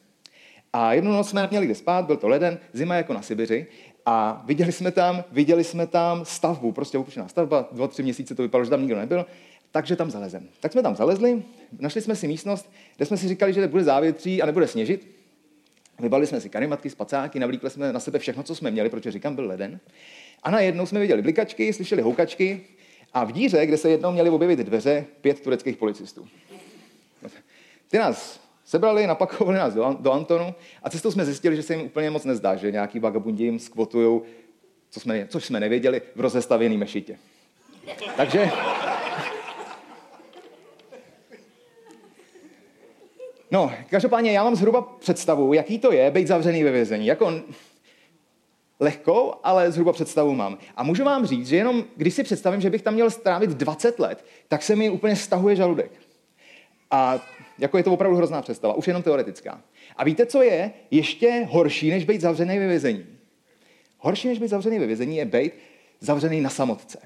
a 0.73 0.93
jednu 0.93 1.11
noc 1.11 1.29
jsme 1.29 1.47
měli 1.51 1.65
kde 1.65 1.75
spát, 1.75 2.05
byl 2.05 2.17
to 2.17 2.27
leden, 2.27 2.59
zima 2.73 2.95
jako 2.95 3.13
na 3.13 3.21
Sibiři 3.21 3.67
a 4.05 4.43
viděli 4.45 4.71
jsme 4.71 4.91
tam, 4.91 5.23
viděli 5.31 5.63
jsme 5.63 5.87
tam 5.87 6.25
stavbu, 6.25 6.71
prostě 6.71 6.97
opuštěná 6.97 7.27
stavba, 7.27 7.69
dva, 7.71 7.87
tři 7.87 8.03
měsíce 8.03 8.35
to 8.35 8.41
vypadalo, 8.41 8.65
že 8.65 8.69
tam 8.69 8.81
nikdo 8.81 8.95
nebyl 8.95 9.25
takže 9.75 9.95
tam 9.95 10.11
zalezem. 10.11 10.47
Tak 10.59 10.71
jsme 10.71 10.83
tam 10.83 10.95
zalezli, 10.95 11.43
našli 11.79 12.01
jsme 12.01 12.15
si 12.15 12.27
místnost, 12.27 12.71
kde 12.95 13.05
jsme 13.05 13.17
si 13.17 13.27
říkali, 13.27 13.53
že 13.53 13.67
bude 13.67 13.83
závětří 13.83 14.41
a 14.41 14.45
nebude 14.45 14.67
sněžit. 14.67 15.07
Vybali 15.99 16.27
jsme 16.27 16.41
si 16.41 16.49
karimatky, 16.49 16.89
spacáky, 16.89 17.39
navlíkli 17.39 17.69
jsme 17.69 17.93
na 17.93 17.99
sebe 17.99 18.19
všechno, 18.19 18.43
co 18.43 18.55
jsme 18.55 18.71
měli, 18.71 18.89
protože 18.89 19.11
říkám, 19.11 19.35
byl 19.35 19.47
leden. 19.47 19.79
A 20.43 20.51
najednou 20.51 20.85
jsme 20.85 20.99
viděli 20.99 21.21
blikačky, 21.21 21.73
slyšeli 21.73 22.01
houkačky 22.01 22.61
a 23.13 23.23
v 23.23 23.31
díře, 23.31 23.65
kde 23.65 23.77
se 23.77 23.89
jednou 23.89 24.11
měli 24.11 24.29
objevit 24.29 24.59
dveře, 24.59 25.05
pět 25.21 25.39
tureckých 25.39 25.77
policistů. 25.77 26.27
Ty 27.87 27.97
nás 27.97 28.39
sebrali, 28.65 29.07
napakovali 29.07 29.57
nás 29.57 29.73
do, 29.73 29.97
do 29.99 30.11
Antonu 30.11 30.55
a 30.83 30.89
cestou 30.89 31.11
jsme 31.11 31.25
zjistili, 31.25 31.55
že 31.55 31.63
se 31.63 31.73
jim 31.75 31.85
úplně 31.85 32.09
moc 32.09 32.25
nezdá, 32.25 32.55
že 32.55 32.71
nějaký 32.71 32.99
vagabundi 32.99 33.43
jim 33.43 33.59
skvotují, 33.59 34.21
co 34.89 34.99
jsme, 34.99 35.27
což 35.27 35.45
jsme 35.45 35.59
nevěděli, 35.59 36.01
v 36.15 36.19
rozestavěný 36.19 36.77
mešitě. 36.77 37.17
Takže 38.17 38.51
No, 43.51 43.71
každopádně 43.89 44.31
já 44.31 44.43
mám 44.43 44.55
zhruba 44.55 44.81
představu, 44.81 45.53
jaký 45.53 45.79
to 45.79 45.91
je 45.91 46.11
být 46.11 46.27
zavřený 46.27 46.63
ve 46.63 46.71
vězení. 46.71 47.07
Jako 47.07 47.41
lehkou, 48.79 49.33
ale 49.43 49.71
zhruba 49.71 49.93
představu 49.93 50.35
mám. 50.35 50.57
A 50.75 50.83
můžu 50.83 51.03
vám 51.03 51.25
říct, 51.25 51.47
že 51.47 51.55
jenom 51.55 51.83
když 51.95 52.13
si 52.13 52.23
představím, 52.23 52.61
že 52.61 52.69
bych 52.69 52.81
tam 52.81 52.93
měl 52.93 53.09
strávit 53.09 53.49
20 53.49 53.99
let, 53.99 54.25
tak 54.47 54.63
se 54.63 54.75
mi 54.75 54.89
úplně 54.89 55.15
stahuje 55.15 55.55
žaludek. 55.55 55.91
A 56.91 57.19
jako 57.57 57.77
je 57.77 57.83
to 57.83 57.93
opravdu 57.93 58.17
hrozná 58.17 58.41
představa, 58.41 58.73
už 58.73 58.87
jenom 58.87 59.03
teoretická. 59.03 59.61
A 59.95 60.03
víte, 60.03 60.25
co 60.25 60.41
je 60.41 60.71
ještě 60.91 61.47
horší, 61.49 61.89
než 61.89 62.05
být 62.05 62.21
zavřený 62.21 62.59
ve 62.59 62.67
vězení? 62.67 63.05
Horší, 63.97 64.27
než 64.27 64.39
být 64.39 64.47
zavřený 64.47 64.79
ve 64.79 64.87
vězení, 64.87 65.17
je 65.17 65.25
být 65.25 65.53
zavřený 65.99 66.41
na 66.41 66.49
samotce. 66.49 66.99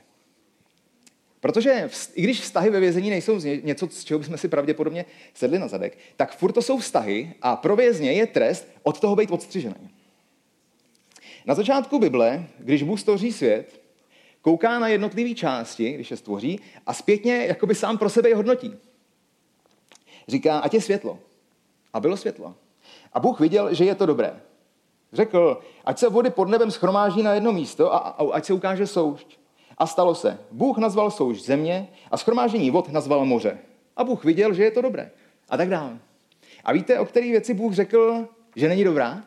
Protože 1.40 1.90
i 2.14 2.22
když 2.22 2.42
vztahy 2.42 2.70
ve 2.70 2.80
vězení 2.80 3.10
nejsou 3.10 3.40
něco, 3.64 3.88
z 3.88 4.04
čeho 4.04 4.20
bychom 4.20 4.38
si 4.38 4.48
pravděpodobně 4.48 5.06
sedli 5.34 5.60
na 5.60 5.68
zadek, 5.68 5.98
tak 6.18 6.38
furt 6.38 6.52
to 6.52 6.62
jsou 6.62 6.78
vztahy 6.78 7.34
a 7.42 7.56
pro 7.56 7.76
vězně 7.76 8.12
je 8.12 8.28
trest 8.28 8.68
od 8.84 9.00
toho 9.00 9.16
být 9.16 9.32
odstřižený. 9.32 9.90
Na 11.46 11.56
začátku 11.56 12.00
Bible, 12.00 12.48
když 12.60 12.84
Bůh 12.84 13.00
stvoří 13.00 13.32
svět, 13.32 13.82
kouká 14.42 14.80
na 14.80 14.88
jednotlivé 14.88 15.36
části, 15.36 15.92
když 15.92 16.12
je 16.12 16.18
stvoří, 16.18 16.60
a 16.86 16.94
zpětně 16.94 17.46
jakoby 17.46 17.76
sám 17.76 17.98
pro 17.98 18.10
sebe 18.10 18.30
je 18.30 18.36
hodnotí. 18.36 18.74
Říká, 20.30 20.60
ať 20.60 20.74
je 20.74 20.82
světlo. 20.82 21.20
A 21.94 22.00
bylo 22.00 22.18
světlo. 22.18 22.56
A 23.14 23.20
Bůh 23.20 23.40
viděl, 23.40 23.74
že 23.74 23.86
je 23.86 23.96
to 23.96 24.06
dobré. 24.06 24.42
Řekl, 25.14 25.60
ať 25.86 25.98
se 25.98 26.10
vody 26.10 26.30
pod 26.30 26.50
nebem 26.50 26.72
schromáží 26.72 27.24
na 27.24 27.34
jedno 27.34 27.52
místo 27.52 27.94
a, 27.94 27.98
a 27.98 28.32
ať 28.32 28.46
se 28.46 28.54
ukáže 28.54 28.88
soušť. 28.88 29.40
A 29.78 29.88
stalo 29.88 30.16
se. 30.16 30.40
Bůh 30.52 30.78
nazval 30.78 31.12
soušť 31.12 31.46
země 31.46 31.90
a 32.12 32.18
schromážení 32.18 32.72
vod 32.72 32.90
nazval 32.90 33.26
moře. 33.26 33.60
A 33.98 34.04
Bůh 34.04 34.24
viděl, 34.24 34.54
že 34.54 34.64
je 34.64 34.72
to 34.72 34.82
dobré. 34.82 35.12
A 35.50 35.58
tak 35.58 35.70
dále. 35.70 36.00
A 36.64 36.74
víte, 36.74 37.00
o 37.00 37.06
které 37.06 37.28
věci 37.28 37.54
Bůh 37.54 37.74
řekl, 37.74 38.28
že 38.56 38.70
není 38.70 38.84
dobrá? 38.84 39.24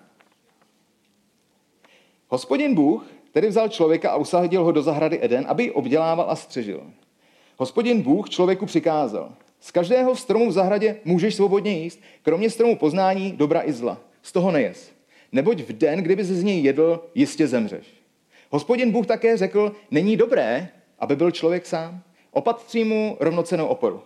Hospodin 2.28 2.74
Bůh 2.74 3.06
tedy 3.32 3.48
vzal 3.48 3.68
člověka 3.68 4.10
a 4.10 4.16
usadil 4.16 4.64
ho 4.64 4.72
do 4.72 4.82
zahrady 4.82 5.24
Eden, 5.24 5.44
aby 5.48 5.62
ji 5.62 5.70
obdělával 5.70 6.30
a 6.30 6.36
střežil. 6.36 6.90
Hospodin 7.56 8.02
Bůh 8.02 8.30
člověku 8.30 8.66
přikázal, 8.66 9.32
z 9.62 9.70
každého 9.70 10.16
stromu 10.16 10.48
v 10.48 10.52
zahradě 10.52 10.96
můžeš 11.04 11.34
svobodně 11.34 11.72
jíst, 11.72 12.00
kromě 12.22 12.50
stromu 12.50 12.76
poznání 12.76 13.32
dobra 13.32 13.62
i 13.64 13.72
zla. 13.72 14.00
Z 14.22 14.32
toho 14.32 14.50
nejes. 14.50 14.92
Neboť 15.32 15.60
v 15.60 15.72
den, 15.72 16.02
kdyby 16.02 16.24
z 16.24 16.42
něj 16.42 16.62
jedl, 16.62 17.04
jistě 17.14 17.46
zemřeš. 17.46 17.86
Hospodin 18.50 18.90
Bůh 18.90 19.06
také 19.06 19.36
řekl, 19.36 19.72
není 19.90 20.16
dobré, 20.16 20.68
aby 20.98 21.16
byl 21.16 21.30
člověk 21.30 21.66
sám. 21.66 22.02
Opatří 22.30 22.84
mu 22.84 23.16
rovnocenou 23.20 23.66
oporu. 23.66 24.02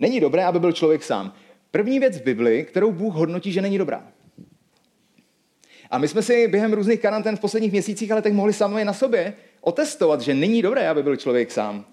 Není 0.00 0.20
dobré, 0.20 0.44
aby 0.44 0.60
byl 0.60 0.72
člověk 0.72 1.02
sám. 1.02 1.32
První 1.70 1.98
věc 1.98 2.18
v 2.18 2.24
Bibli, 2.24 2.64
kterou 2.64 2.92
Bůh 2.92 3.14
hodnotí, 3.14 3.52
že 3.52 3.62
není 3.62 3.78
dobrá. 3.78 4.06
A 5.90 5.98
my 5.98 6.08
jsme 6.08 6.22
si 6.22 6.48
během 6.48 6.72
různých 6.72 7.00
karantén 7.00 7.36
v 7.36 7.40
posledních 7.40 7.72
měsících 7.72 8.12
ale 8.12 8.22
tak 8.22 8.32
mohli 8.32 8.52
sami 8.52 8.84
na 8.84 8.92
sobě 8.92 9.34
otestovat, 9.60 10.20
že 10.20 10.34
není 10.34 10.62
dobré, 10.62 10.88
aby 10.88 11.02
byl 11.02 11.16
člověk 11.16 11.50
sám. 11.50 11.84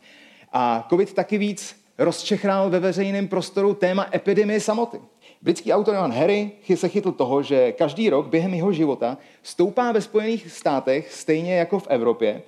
A 0.54 0.88
COVID 0.90 1.14
taky 1.14 1.38
víc 1.38 1.83
rozčechrál 1.98 2.70
ve 2.70 2.80
veřejném 2.80 3.28
prostoru 3.28 3.74
téma 3.74 4.10
epidemie 4.14 4.60
samoty. 4.60 5.02
Britský 5.42 5.74
autor 5.74 5.96
Johan 5.96 6.14
Harry 6.14 6.52
se 6.76 6.90
chytl 6.90 7.12
toho, 7.12 7.44
že 7.44 7.72
každý 7.72 8.10
rok 8.10 8.28
během 8.28 8.54
jeho 8.54 8.74
života 8.74 9.18
stoupá 9.44 9.92
ve 9.92 10.02
Spojených 10.02 10.52
státech, 10.52 11.14
stejně 11.14 11.56
jako 11.56 11.80
v 11.80 11.88
Evropě, 11.90 12.42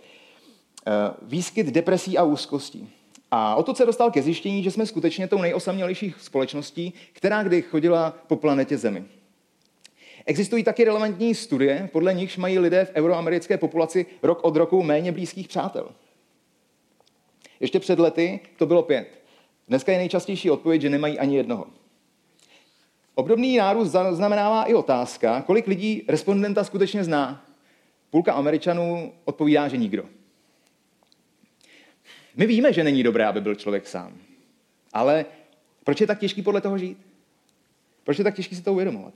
eh, 0.88 0.92
výskyt 1.22 1.68
depresí 1.68 2.18
a 2.18 2.24
úzkostí. 2.24 2.90
A 3.32 3.56
o 3.56 3.64
to 3.64 3.76
se 3.76 3.86
dostal 3.86 4.12
ke 4.12 4.22
zjištění, 4.22 4.64
že 4.64 4.72
jsme 4.72 4.86
skutečně 4.86 5.28
tou 5.28 5.42
nejosamělejší 5.42 6.14
společností, 6.18 6.94
která 7.14 7.44
kdy 7.44 7.62
chodila 7.62 8.14
po 8.28 8.36
planetě 8.36 8.78
Zemi. 8.78 9.04
Existují 10.26 10.64
taky 10.64 10.84
relevantní 10.84 11.36
studie, 11.36 11.90
podle 11.92 12.14
nichž 12.14 12.38
mají 12.38 12.60
lidé 12.60 12.86
v 12.86 12.92
euroamerické 12.96 13.58
populaci 13.58 14.06
rok 14.24 14.40
od 14.44 14.56
roku 14.56 14.84
méně 14.84 15.12
blízkých 15.12 15.48
přátel. 15.48 15.90
Ještě 17.60 17.80
před 17.80 18.00
lety 18.00 18.40
to 18.58 18.66
bylo 18.66 18.84
pět. 18.84 19.25
Dneska 19.68 19.92
je 19.92 19.98
nejčastější 19.98 20.52
odpověď, 20.52 20.82
že 20.82 20.90
nemají 20.90 21.20
ani 21.20 21.38
jednoho. 21.38 21.68
Obdobný 23.16 23.58
nárůst 23.58 23.96
znamenává 24.12 24.64
i 24.64 24.74
otázka, 24.74 25.42
kolik 25.42 25.68
lidí 25.68 26.06
respondenta 26.08 26.64
skutečně 26.64 27.04
zná. 27.04 27.46
Půlka 28.10 28.34
Američanů 28.34 29.14
odpovídá, 29.26 29.68
že 29.68 29.78
nikdo. 29.78 30.06
My 32.36 32.46
víme, 32.46 32.74
že 32.74 32.84
není 32.84 33.04
dobré, 33.04 33.26
aby 33.26 33.42
byl 33.42 33.56
člověk 33.56 33.88
sám. 33.88 34.18
Ale 34.94 35.26
proč 35.84 36.02
je 36.02 36.08
tak 36.08 36.20
těžký 36.20 36.42
podle 36.42 36.62
toho 36.62 36.78
žít? 36.78 36.98
Proč 38.04 38.18
je 38.18 38.24
tak 38.24 38.36
těžký 38.36 38.56
si 38.56 38.62
to 38.62 38.74
uvědomovat? 38.74 39.14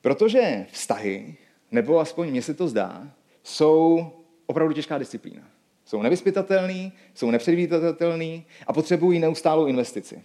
Protože 0.00 0.66
vztahy, 0.70 1.36
nebo 1.70 1.98
aspoň 1.98 2.30
mně 2.30 2.42
se 2.42 2.54
to 2.54 2.68
zdá, 2.68 3.10
jsou 3.42 4.10
opravdu 4.46 4.74
těžká 4.74 4.98
disciplína. 4.98 5.42
Jsou 5.90 6.02
nevyspytatelný, 6.02 6.92
jsou 7.14 7.30
nepředvídatelný 7.30 8.44
a 8.66 8.72
potřebují 8.72 9.18
neustálou 9.18 9.66
investici. 9.66 10.22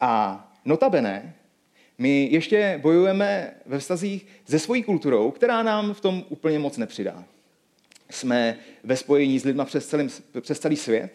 A 0.00 0.44
notabene, 0.64 1.34
my 1.98 2.28
ještě 2.32 2.78
bojujeme 2.82 3.54
ve 3.66 3.78
vztazích 3.78 4.26
se 4.44 4.58
svojí 4.58 4.82
kulturou, 4.82 5.30
která 5.30 5.62
nám 5.62 5.94
v 5.94 6.00
tom 6.00 6.24
úplně 6.28 6.58
moc 6.58 6.76
nepřidá. 6.76 7.24
Jsme 8.10 8.58
ve 8.84 8.96
spojení 8.96 9.38
s 9.38 9.44
lidmi 9.44 9.62
přes, 9.64 9.86
celým, 9.86 10.10
přes 10.40 10.58
celý 10.58 10.76
svět, 10.76 11.12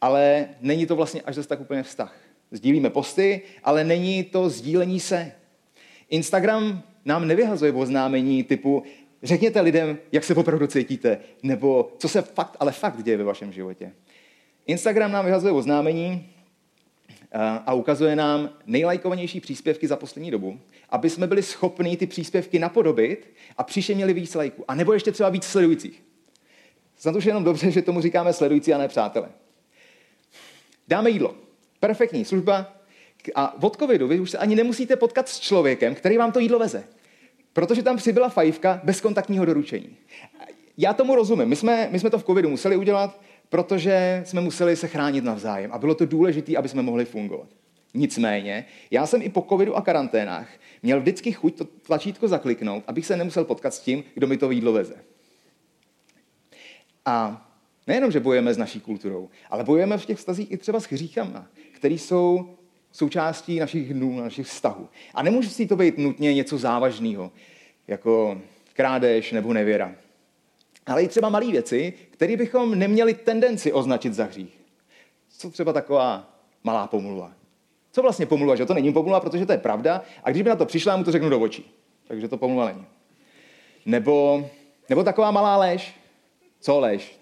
ale 0.00 0.48
není 0.60 0.86
to 0.86 0.96
vlastně 0.96 1.22
až 1.22 1.34
zase 1.34 1.48
tak 1.48 1.60
úplně 1.60 1.82
vztah. 1.82 2.16
Sdílíme 2.50 2.90
posty, 2.90 3.42
ale 3.64 3.84
není 3.84 4.24
to 4.24 4.48
sdílení 4.48 5.00
se. 5.00 5.32
Instagram 6.08 6.82
nám 7.04 7.28
nevyhazuje 7.28 7.72
oznámení 7.72 8.44
typu 8.44 8.82
řekněte 9.22 9.60
lidem, 9.60 9.98
jak 10.12 10.24
se 10.24 10.34
opravdu 10.34 10.66
cítíte, 10.66 11.18
nebo 11.42 11.92
co 11.98 12.08
se 12.08 12.22
fakt, 12.22 12.56
ale 12.60 12.72
fakt 12.72 13.02
děje 13.02 13.16
ve 13.16 13.24
vašem 13.24 13.52
životě. 13.52 13.92
Instagram 14.66 15.12
nám 15.12 15.24
vyhazuje 15.24 15.52
oznámení 15.52 16.32
a 17.66 17.74
ukazuje 17.74 18.16
nám 18.16 18.50
nejlajkovanější 18.66 19.40
příspěvky 19.40 19.86
za 19.86 19.96
poslední 19.96 20.30
dobu, 20.30 20.60
aby 20.90 21.10
jsme 21.10 21.26
byli 21.26 21.42
schopni 21.42 21.96
ty 21.96 22.06
příspěvky 22.06 22.58
napodobit 22.58 23.34
a 23.56 23.62
příště 23.62 23.94
měli 23.94 24.12
víc 24.12 24.34
lajků. 24.34 24.64
A 24.68 24.74
nebo 24.74 24.92
ještě 24.92 25.12
třeba 25.12 25.28
víc 25.28 25.44
sledujících. 25.44 26.02
Snad 26.96 27.16
už 27.16 27.24
jenom 27.24 27.44
dobře, 27.44 27.70
že 27.70 27.82
tomu 27.82 28.00
říkáme 28.00 28.32
sledující 28.32 28.74
a 28.74 28.78
ne 28.78 28.88
přátelé. 28.88 29.28
Dáme 30.88 31.10
jídlo. 31.10 31.34
Perfektní 31.80 32.24
služba. 32.24 32.72
A 33.34 33.62
od 33.62 33.76
covidu 33.76 34.08
vy 34.08 34.20
už 34.20 34.30
se 34.30 34.38
ani 34.38 34.56
nemusíte 34.56 34.96
potkat 34.96 35.28
s 35.28 35.40
člověkem, 35.40 35.94
který 35.94 36.16
vám 36.16 36.32
to 36.32 36.38
jídlo 36.38 36.58
veze. 36.58 36.84
Protože 37.56 37.82
tam 37.82 37.96
přibyla 37.96 38.28
fajfka 38.28 38.80
bezkontaktního 38.84 39.44
doručení. 39.44 39.96
Já 40.78 40.92
tomu 40.92 41.14
rozumím. 41.14 41.48
My 41.48 41.56
jsme, 41.56 41.88
my 41.90 41.98
jsme 41.98 42.10
to 42.10 42.18
v 42.18 42.24
covidu 42.24 42.48
museli 42.48 42.76
udělat, 42.76 43.20
protože 43.48 44.22
jsme 44.26 44.40
museli 44.40 44.76
se 44.76 44.88
chránit 44.88 45.24
navzájem 45.24 45.72
a 45.72 45.78
bylo 45.78 45.94
to 45.94 46.06
důležité, 46.06 46.56
aby 46.56 46.68
jsme 46.68 46.82
mohli 46.82 47.04
fungovat. 47.04 47.48
Nicméně, 47.94 48.64
já 48.90 49.06
jsem 49.06 49.22
i 49.22 49.28
po 49.28 49.46
covidu 49.48 49.76
a 49.76 49.82
karanténách 49.82 50.48
měl 50.82 51.00
vždycky 51.00 51.32
chuť 51.32 51.58
to 51.58 51.64
tlačítko 51.64 52.28
zakliknout, 52.28 52.84
abych 52.86 53.06
se 53.06 53.16
nemusel 53.16 53.44
potkat 53.44 53.74
s 53.74 53.80
tím, 53.80 54.04
kdo 54.14 54.26
mi 54.26 54.36
to 54.36 54.50
jídlo 54.50 54.72
veze. 54.72 54.96
A 57.04 57.46
nejenom, 57.86 58.10
že 58.10 58.20
bojujeme 58.20 58.54
s 58.54 58.58
naší 58.58 58.80
kulturou, 58.80 59.28
ale 59.50 59.64
bojujeme 59.64 59.98
v 59.98 60.06
těch 60.06 60.18
vztazích 60.18 60.52
i 60.52 60.56
třeba 60.56 60.80
s 60.80 60.84
hříchama, 60.84 61.46
které 61.72 61.94
jsou 61.94 62.55
součástí 62.96 63.58
našich 63.58 63.94
dnů, 63.94 64.20
našich 64.20 64.46
vztahů. 64.46 64.88
A 65.14 65.22
nemůže 65.22 65.48
si 65.48 65.66
to 65.66 65.76
být 65.76 65.98
nutně 65.98 66.34
něco 66.34 66.58
závažného, 66.58 67.30
jako 67.88 68.40
krádež 68.72 69.32
nebo 69.32 69.52
nevěra. 69.52 69.94
Ale 70.86 71.02
i 71.02 71.08
třeba 71.08 71.28
malé 71.28 71.46
věci, 71.46 71.92
které 72.10 72.36
bychom 72.36 72.78
neměli 72.78 73.14
tendenci 73.14 73.72
označit 73.72 74.14
za 74.14 74.24
hřích. 74.24 74.60
Co 75.28 75.50
třeba 75.50 75.72
taková 75.72 76.36
malá 76.64 76.86
pomluva? 76.86 77.32
Co 77.92 78.02
vlastně 78.02 78.26
pomluva? 78.26 78.56
Že 78.56 78.66
to 78.66 78.74
není 78.74 78.92
pomluva, 78.92 79.20
protože 79.20 79.46
to 79.46 79.52
je 79.52 79.58
pravda, 79.58 80.02
a 80.24 80.30
když 80.30 80.42
by 80.42 80.50
na 80.50 80.56
to 80.56 80.66
přišla, 80.66 80.92
já 80.92 80.96
mu 80.96 81.04
to 81.04 81.12
řeknu 81.12 81.28
do 81.28 81.40
očí. 81.40 81.70
Takže 82.08 82.28
to 82.28 82.36
pomluva 82.36 82.66
není. 82.66 82.86
Nebo, 83.86 84.46
nebo 84.88 85.04
taková 85.04 85.30
malá 85.30 85.56
lež. 85.56 85.94
Co 86.60 86.80
lež? 86.80 87.18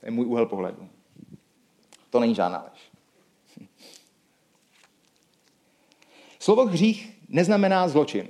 To 0.00 0.06
je 0.06 0.10
můj 0.10 0.26
úhel 0.26 0.46
pohledu. 0.46 0.88
To 2.10 2.20
není 2.20 2.34
žádná 2.34 2.64
lež. 2.70 2.89
Slovo 6.42 6.66
hřích 6.66 7.12
neznamená 7.28 7.88
zločin. 7.88 8.28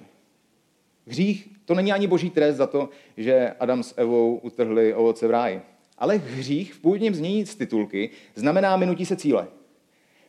Hřích 1.06 1.48
to 1.64 1.74
není 1.74 1.92
ani 1.92 2.06
boží 2.06 2.30
trest 2.30 2.56
za 2.56 2.66
to, 2.66 2.88
že 3.16 3.54
Adam 3.60 3.82
s 3.82 3.94
Evou 3.98 4.36
utrhli 4.36 4.94
ovoce 4.94 5.26
v 5.28 5.30
ráji. 5.30 5.60
Ale 5.98 6.16
hřích 6.16 6.74
v 6.74 6.80
původním 6.80 7.14
znění 7.14 7.46
z 7.46 7.54
titulky 7.54 8.10
znamená 8.34 8.76
minutí 8.76 9.06
se 9.06 9.16
cíle. 9.16 9.48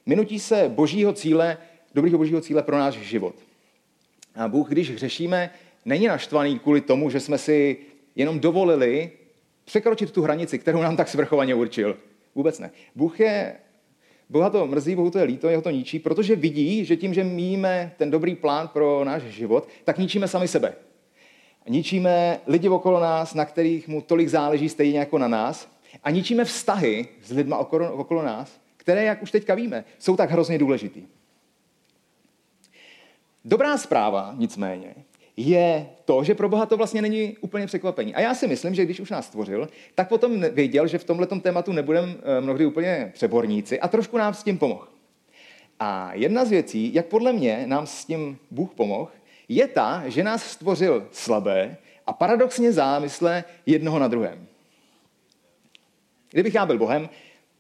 Minutí 0.06 0.40
se 0.40 0.70
božího 0.70 1.14
cíle, 1.14 1.58
dobrýho 1.94 2.18
božího 2.18 2.42
cíle 2.42 2.64
pro 2.64 2.78
náš 2.78 2.94
život. 2.94 3.36
A 4.36 4.48
Bůh, 4.48 4.70
když 4.70 4.92
hřešíme, 4.92 5.50
není 5.86 6.08
naštvaný 6.08 6.60
kvůli 6.60 6.82
tomu, 6.82 7.10
že 7.10 7.20
jsme 7.20 7.38
si 7.38 7.78
jenom 8.16 8.40
dovolili 8.40 9.12
překročit 9.66 10.12
tu 10.12 10.22
hranici, 10.22 10.60
kterou 10.60 10.82
nám 10.82 10.98
tak 10.98 11.08
svrchovaně 11.08 11.56
určil. 11.56 11.98
Vůbec 12.36 12.60
ne. 12.60 12.72
Bůh 12.96 13.20
je 13.20 13.56
Boha 14.32 14.50
to 14.50 14.68
mrzí, 14.68 14.96
Bohu 14.96 15.12
to 15.12 15.18
je 15.18 15.24
líto, 15.24 15.50
jeho 15.50 15.62
to 15.62 15.70
ničí, 15.70 16.00
protože 16.00 16.36
vidí, 16.36 16.86
že 16.86 16.98
tím, 16.98 17.14
že 17.14 17.24
míme 17.24 17.92
ten 17.98 18.12
dobrý 18.12 18.36
plán 18.36 18.68
pro 18.68 19.04
náš 19.04 19.22
život, 19.24 19.68
tak 19.84 19.98
ničíme 19.98 20.28
sami 20.28 20.48
sebe. 20.48 20.76
Ničíme 21.68 22.40
lidi 22.48 22.70
okolo 22.70 23.00
nás, 23.00 23.34
na 23.34 23.46
kterých 23.46 23.88
mu 23.88 24.02
tolik 24.02 24.28
záleží 24.28 24.70
stejně 24.70 25.00
jako 25.00 25.18
na 25.18 25.28
nás. 25.28 25.68
A 26.04 26.12
ničíme 26.12 26.46
vztahy 26.46 27.08
s 27.24 27.32
lidmi 27.32 27.56
okolo, 27.58 27.94
okolo 27.94 28.24
nás, 28.24 28.60
které, 28.78 29.04
jak 29.04 29.24
už 29.24 29.32
teďka 29.32 29.56
víme, 29.56 29.84
jsou 30.00 30.16
tak 30.16 30.32
hrozně 30.32 30.58
důležitý. 30.58 31.04
Dobrá 33.46 33.78
zpráva, 33.78 34.34
nicméně, 34.38 34.96
je 35.38 35.90
to, 36.06 36.24
že 36.24 36.36
pro 36.36 36.50
Boha 36.50 36.66
to 36.66 36.78
vlastně 36.78 37.02
není 37.02 37.38
úplně 37.42 37.66
překvapení. 37.66 38.16
A 38.16 38.22
já 38.22 38.36
si 38.36 38.48
myslím, 38.48 38.76
že 38.76 38.86
když 38.86 39.00
už 39.00 39.10
nás 39.10 39.26
stvořil, 39.26 39.70
tak 39.96 40.10
potom 40.10 40.42
věděl, 40.42 40.88
že 40.88 40.98
v 40.98 41.04
tomto 41.04 41.40
tématu 41.40 41.72
nebudeme 41.72 42.16
eh, 42.24 42.42
mnohdy 42.42 42.66
úplně 42.66 43.12
přeborníci 43.14 43.80
a 43.80 43.88
trošku 43.88 44.18
nám 44.18 44.34
s 44.34 44.44
tím 44.44 44.58
pomohl. 44.58 44.88
A 45.80 46.14
jedna 46.14 46.46
z 46.46 46.50
věcí, 46.50 46.94
jak 46.94 47.06
podle 47.06 47.34
mě 47.34 47.64
nám 47.66 47.88
s 47.88 48.06
tím 48.06 48.38
Bůh 48.52 48.74
pomohl, 48.74 49.08
je 49.50 49.68
ta, 49.68 50.04
že 50.06 50.24
nás 50.24 50.44
stvořil 50.44 51.08
slabé 51.12 51.78
a 52.08 52.14
paradoxně 52.14 52.72
závisle 52.72 53.44
jednoho 53.66 54.00
na 54.00 54.08
druhém. 54.08 54.48
Kdybych 56.32 56.56
já 56.56 56.66
byl 56.66 56.78
Bohem, 56.78 57.10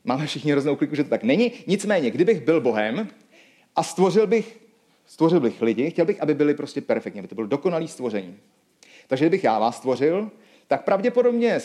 máme 0.04 0.28
všichni 0.28 0.51
hroznou 0.51 0.75
kliku, 0.75 0.96
že 0.96 1.04
to 1.04 1.10
tak 1.10 1.24
není, 1.24 1.51
nicméně, 1.68 2.12
kdybych 2.12 2.42
byl 2.46 2.62
Bohem 2.62 3.08
a 3.75 3.84
stvořil 3.84 4.28
bych, 4.28 4.61
stvořil 5.12 5.39
bych 5.39 5.62
lidi, 5.62 5.89
chtěl 5.89 6.06
bych, 6.06 6.22
aby 6.22 6.34
byli 6.34 6.53
prostě 6.53 6.82
perfektní, 6.82 7.20
aby 7.20 7.27
to 7.27 7.36
bylo 7.36 7.48
dokonalý 7.48 7.88
stvoření. 7.88 8.38
Takže 9.08 9.25
kdybych 9.25 9.44
já 9.44 9.60
vás 9.60 9.77
stvořil, 9.77 10.32
tak 10.68 10.84
pravděpodobně 10.84 11.60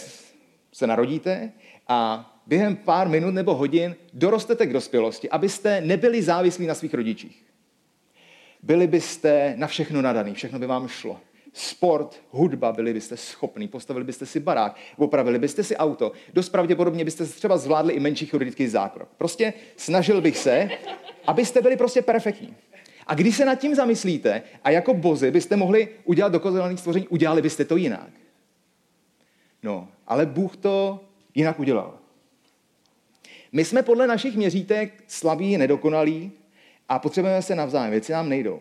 se 0.73 0.87
narodíte 0.87 1.53
a 1.88 2.31
během 2.47 2.76
pár 2.76 3.09
minut 3.09 3.31
nebo 3.31 3.55
hodin 3.55 3.97
dorostete 4.12 4.67
k 4.67 4.73
dospělosti, 4.73 5.31
abyste 5.31 5.81
nebyli 5.81 6.23
závislí 6.23 6.67
na 6.67 6.75
svých 6.75 6.95
rodičích. 6.95 7.45
Byli 8.62 8.87
byste 8.87 9.55
na 9.57 9.67
všechno 9.67 10.03
nadaný, 10.03 10.35
všechno 10.35 10.59
by 10.59 10.67
vám 10.67 10.88
šlo. 10.88 11.21
Sport, 11.53 12.23
hudba, 12.31 12.73
byli 12.73 12.93
byste 12.93 13.17
schopní, 13.17 13.69
postavili 13.69 14.05
byste 14.05 14.26
si 14.26 14.41
barák, 14.41 14.76
opravili 14.97 15.38
byste 15.38 15.62
si 15.62 15.76
auto. 15.76 16.12
Dost 16.33 16.49
pravděpodobně 16.49 17.05
byste 17.05 17.26
třeba 17.26 17.59
zvládli 17.59 17.95
i 17.95 18.00
menší 18.00 18.26
chirurgický 18.26 18.69
zákrok. 18.69 19.09
Prostě 19.19 19.53
snažil 19.76 20.21
bych 20.21 20.38
se, 20.38 20.71
abyste 21.26 21.62
byli 21.62 21.76
prostě 21.76 22.03
perfektní. 22.03 22.55
A 23.07 23.15
když 23.15 23.37
se 23.37 23.45
nad 23.45 23.55
tím 23.55 23.75
zamyslíte 23.75 24.43
a 24.65 24.71
jako 24.71 24.95
bozy 24.95 25.31
byste 25.31 25.57
mohli 25.57 25.89
udělat 26.05 26.33
dokonalý 26.33 26.77
stvoření, 26.77 27.09
udělali 27.09 27.43
byste 27.43 27.65
to 27.65 27.77
jinak. 27.77 28.11
No, 29.63 29.89
ale 30.07 30.27
Bůh 30.27 30.57
to 30.57 31.05
jinak 31.35 31.59
udělal. 31.59 31.99
My 33.53 33.65
jsme 33.65 33.83
podle 33.83 34.07
našich 34.07 34.37
měřítek 34.37 35.05
slabí, 35.07 35.57
nedokonalí 35.57 36.33
a 36.89 36.99
potřebujeme 36.99 37.43
se 37.43 37.55
navzájem. 37.55 37.91
Věci 37.91 38.13
nám 38.13 38.29
nejdou. 38.29 38.61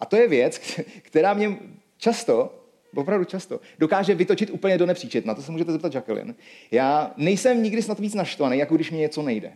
A 0.00 0.06
to 0.06 0.16
je 0.16 0.28
věc, 0.28 0.58
která 1.02 1.34
mě 1.34 1.58
často, 1.98 2.54
opravdu 2.94 3.24
často, 3.24 3.60
dokáže 3.78 4.14
vytočit 4.14 4.50
úplně 4.50 4.78
do 4.78 4.86
nepříčet. 4.86 5.26
Na 5.26 5.34
to 5.34 5.42
se 5.42 5.52
můžete 5.52 5.72
zeptat 5.72 5.94
Jacqueline. 5.94 6.34
Já 6.70 7.12
nejsem 7.16 7.62
nikdy 7.62 7.82
snad 7.82 7.98
víc 7.98 8.14
naštvaný, 8.14 8.58
jako 8.58 8.74
když 8.74 8.90
mi 8.90 8.98
něco 8.98 9.22
nejde. 9.22 9.52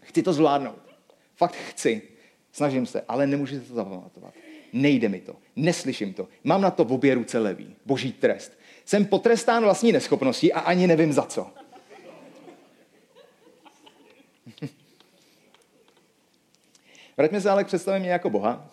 Chci 0.00 0.22
to 0.22 0.32
zvládnout. 0.32 0.82
Fakt 1.36 1.56
chci. 1.56 2.09
Snažím 2.52 2.86
se, 2.86 3.02
ale 3.08 3.26
nemůžu 3.26 3.60
to 3.60 3.74
zapamatovat. 3.74 4.34
Nejde 4.72 5.08
mi 5.08 5.20
to. 5.20 5.36
Neslyším 5.56 6.14
to. 6.14 6.28
Mám 6.44 6.60
na 6.60 6.70
to 6.70 6.84
v 6.84 6.92
obě 6.92 7.14
ruce 7.14 7.38
levý. 7.38 7.76
Boží 7.86 8.12
trest. 8.12 8.52
Jsem 8.84 9.04
potrestán 9.04 9.62
vlastní 9.62 9.92
neschopností 9.92 10.52
a 10.52 10.60
ani 10.60 10.86
nevím 10.86 11.12
za 11.12 11.22
co. 11.22 11.50
Vraťme 17.16 17.40
se 17.40 17.50
ale 17.50 17.64
k 17.64 17.66
představě 17.66 18.00
mě 18.00 18.10
jako 18.10 18.30
Boha. 18.30 18.70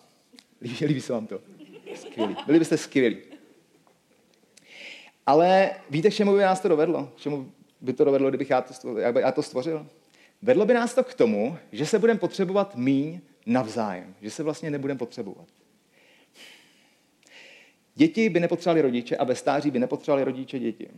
Líbí, 0.62 0.86
líbí 0.86 1.00
se 1.00 1.12
vám 1.12 1.26
to? 1.26 1.40
Skvělý. 1.94 2.36
Byli 2.46 2.58
byste 2.58 2.76
skvělí. 2.76 3.16
Ale 5.26 5.70
víte, 5.90 6.10
k 6.10 6.14
čemu 6.14 6.32
by 6.32 6.38
nás 6.38 6.60
to 6.60 6.68
dovedlo? 6.68 7.12
K 7.16 7.20
čemu 7.20 7.52
by 7.80 7.92
to 7.92 8.04
dovedlo, 8.04 8.28
kdybych 8.28 8.50
já 8.50 8.60
to, 8.62 8.74
stvořil, 8.74 9.02
já 9.18 9.32
to 9.32 9.42
stvořil? 9.42 9.86
Vedlo 10.42 10.66
by 10.66 10.74
nás 10.74 10.94
to 10.94 11.04
k 11.04 11.14
tomu, 11.14 11.58
že 11.72 11.86
se 11.86 11.98
budeme 11.98 12.20
potřebovat 12.20 12.76
míň 12.76 13.20
navzájem. 13.48 14.14
Že 14.20 14.30
se 14.30 14.42
vlastně 14.42 14.70
nebudeme 14.70 14.98
potřebovat. 14.98 15.46
Děti 17.94 18.28
by 18.28 18.40
nepotřebovali 18.40 18.82
rodiče 18.82 19.16
a 19.16 19.24
ve 19.24 19.34
stáří 19.34 19.70
by 19.70 19.78
nepotřebovali 19.78 20.24
rodiče 20.24 20.58
děti. 20.58 20.88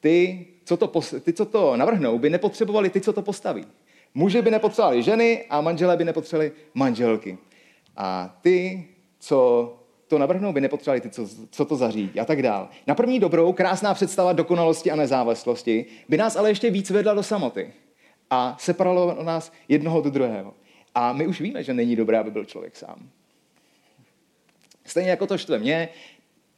Ty 0.00 0.46
co, 0.64 0.76
to, 0.76 1.00
ty, 1.20 1.32
co 1.32 1.44
to 1.44 1.76
navrhnou, 1.76 2.18
by 2.18 2.30
nepotřebovali 2.30 2.90
ty, 2.90 3.00
co 3.00 3.12
to 3.12 3.22
postaví. 3.22 3.66
Muži 4.14 4.42
by 4.42 4.50
nepotřebovali 4.50 5.02
ženy 5.02 5.44
a 5.50 5.60
manželé 5.60 5.96
by 5.96 6.04
nepotřebovali 6.04 6.52
manželky. 6.74 7.38
A 7.96 8.38
ty, 8.42 8.88
co 9.18 9.72
to 10.06 10.18
navrhnou, 10.18 10.52
by 10.52 10.60
nepotřebovali 10.60 11.00
ty, 11.00 11.10
co, 11.10 11.28
co 11.50 11.64
to 11.64 11.76
zařídí 11.76 12.20
a 12.20 12.24
tak 12.24 12.42
dál. 12.42 12.68
Na 12.86 12.94
první 12.94 13.20
dobrou, 13.20 13.52
krásná 13.52 13.94
představa 13.94 14.32
dokonalosti 14.32 14.90
a 14.90 14.96
nezávislosti 14.96 15.86
by 16.08 16.16
nás 16.16 16.36
ale 16.36 16.50
ještě 16.50 16.70
víc 16.70 16.90
vedla 16.90 17.14
do 17.14 17.22
samoty 17.22 17.72
a 18.30 18.56
separovalo 18.58 19.22
nás 19.22 19.52
jednoho 19.68 20.00
do 20.00 20.10
druhého. 20.10 20.54
A 20.94 21.12
my 21.12 21.26
už 21.26 21.40
víme, 21.40 21.62
že 21.62 21.74
není 21.74 21.96
dobré, 21.96 22.18
aby 22.18 22.30
byl 22.30 22.44
člověk 22.44 22.76
sám. 22.76 23.08
Stejně 24.84 25.10
jako 25.10 25.26
to 25.26 25.38
štve 25.38 25.58
mě, 25.58 25.88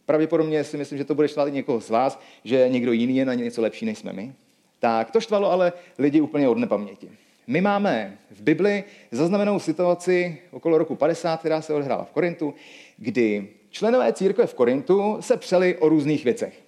pravděpodobně 0.07 0.65
si 0.65 0.77
myslím, 0.77 0.99
že 0.99 1.05
to 1.05 1.15
bude 1.15 1.29
štvát 1.29 1.49
i 1.49 1.53
někoho 1.53 1.81
z 1.81 1.91
vás, 1.91 2.21
že 2.45 2.69
někdo 2.69 2.93
jiný 2.93 3.17
je 3.17 3.25
na 3.25 3.35
něco 3.35 3.63
lepší, 3.63 3.87
než 3.87 3.99
jsme 3.99 4.13
my. 4.13 4.33
Tak 4.79 5.11
to 5.11 5.21
štvalo 5.21 5.51
ale 5.53 5.73
lidi 5.99 6.21
úplně 6.21 6.49
od 6.49 6.59
nepaměti. 6.59 7.11
My 7.47 7.61
máme 7.61 8.19
v 8.31 8.43
Bibli 8.43 8.85
zaznamenou 9.11 9.59
situaci 9.59 10.39
okolo 10.51 10.79
roku 10.79 10.95
50, 10.95 11.41
která 11.41 11.63
se 11.63 11.75
odehrála 11.75 12.05
v 12.05 12.11
Korintu, 12.11 12.55
kdy 12.97 13.49
členové 13.71 14.13
církve 14.13 14.47
v 14.47 14.55
Korintu 14.55 15.17
se 15.21 15.37
přeli 15.37 15.77
o 15.77 15.89
různých 15.89 16.25
věcech. 16.25 16.63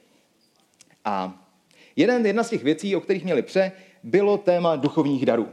A 1.04 1.44
jeden, 1.96 2.26
jedna 2.26 2.44
z 2.44 2.50
těch 2.50 2.62
věcí, 2.62 2.96
o 2.96 3.00
kterých 3.00 3.24
měli 3.24 3.42
pře, 3.42 3.72
bylo 4.02 4.38
téma 4.38 4.76
duchovních 4.76 5.26
darů. 5.26 5.48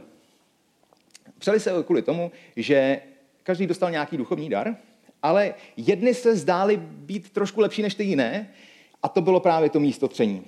Přeli 1.38 1.60
se 1.60 1.70
kvůli 1.86 2.02
tomu, 2.02 2.32
že 2.56 3.00
každý 3.42 3.66
dostal 3.66 3.90
nějaký 3.90 4.16
duchovní 4.16 4.48
dar, 4.48 4.76
ale 5.22 5.54
jedny 5.76 6.14
se 6.14 6.36
zdály 6.36 6.76
být 6.76 7.30
trošku 7.30 7.60
lepší 7.60 7.82
než 7.82 7.94
ty 7.94 8.04
jiné 8.04 8.50
a 9.02 9.08
to 9.08 9.20
bylo 9.20 9.40
právě 9.40 9.70
to 9.70 9.80
místo 9.80 10.08
tření. 10.08 10.44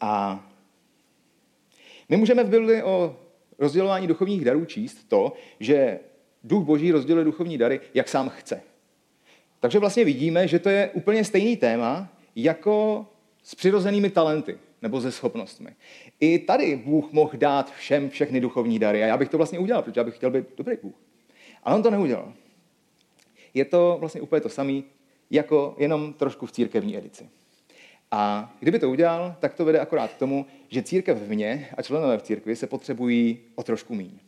A 0.00 0.44
my 2.08 2.16
můžeme 2.16 2.44
v 2.44 2.48
Bibli 2.48 2.82
o 2.82 3.16
rozdělování 3.58 4.06
duchovních 4.06 4.44
darů 4.44 4.64
číst 4.64 5.08
to, 5.08 5.32
že 5.60 5.98
duch 6.44 6.64
boží 6.64 6.92
rozděluje 6.92 7.24
duchovní 7.24 7.58
dary, 7.58 7.80
jak 7.94 8.08
sám 8.08 8.28
chce. 8.28 8.62
Takže 9.60 9.78
vlastně 9.78 10.04
vidíme, 10.04 10.48
že 10.48 10.58
to 10.58 10.68
je 10.68 10.90
úplně 10.94 11.24
stejný 11.24 11.56
téma, 11.56 12.08
jako 12.36 13.06
s 13.42 13.54
přirozenými 13.54 14.10
talenty 14.10 14.58
nebo 14.82 15.00
se 15.00 15.12
schopnostmi. 15.12 15.70
I 16.20 16.38
tady 16.38 16.76
Bůh 16.76 17.12
mohl 17.12 17.32
dát 17.34 17.72
všem 17.72 18.10
všechny 18.10 18.40
duchovní 18.40 18.78
dary 18.78 19.02
a 19.02 19.06
já 19.06 19.16
bych 19.16 19.28
to 19.28 19.36
vlastně 19.36 19.58
udělal, 19.58 19.82
protože 19.82 20.00
já 20.00 20.04
bych 20.04 20.16
chtěl 20.16 20.30
být 20.30 20.46
dobrý 20.56 20.76
Bůh. 20.82 20.94
Ale 21.62 21.76
on 21.76 21.82
to 21.82 21.90
neudělal. 21.90 22.32
Je 23.54 23.64
to 23.64 23.96
vlastně 24.00 24.20
úplně 24.20 24.40
to 24.40 24.48
samé, 24.48 24.82
jako 25.30 25.74
jenom 25.78 26.12
trošku 26.12 26.46
v 26.46 26.52
církevní 26.52 26.96
edici. 26.96 27.28
A 28.10 28.52
kdyby 28.60 28.78
to 28.78 28.90
udělal, 28.90 29.36
tak 29.40 29.54
to 29.54 29.64
vede 29.64 29.80
akorát 29.80 30.12
k 30.12 30.18
tomu, 30.18 30.46
že 30.68 30.82
církev 30.82 31.18
v 31.18 31.28
mně 31.28 31.68
a 31.76 31.82
členové 31.82 32.18
v 32.18 32.22
církvi 32.22 32.56
se 32.56 32.66
potřebují 32.66 33.38
o 33.54 33.62
trošku 33.62 33.94
míň. 33.94 34.18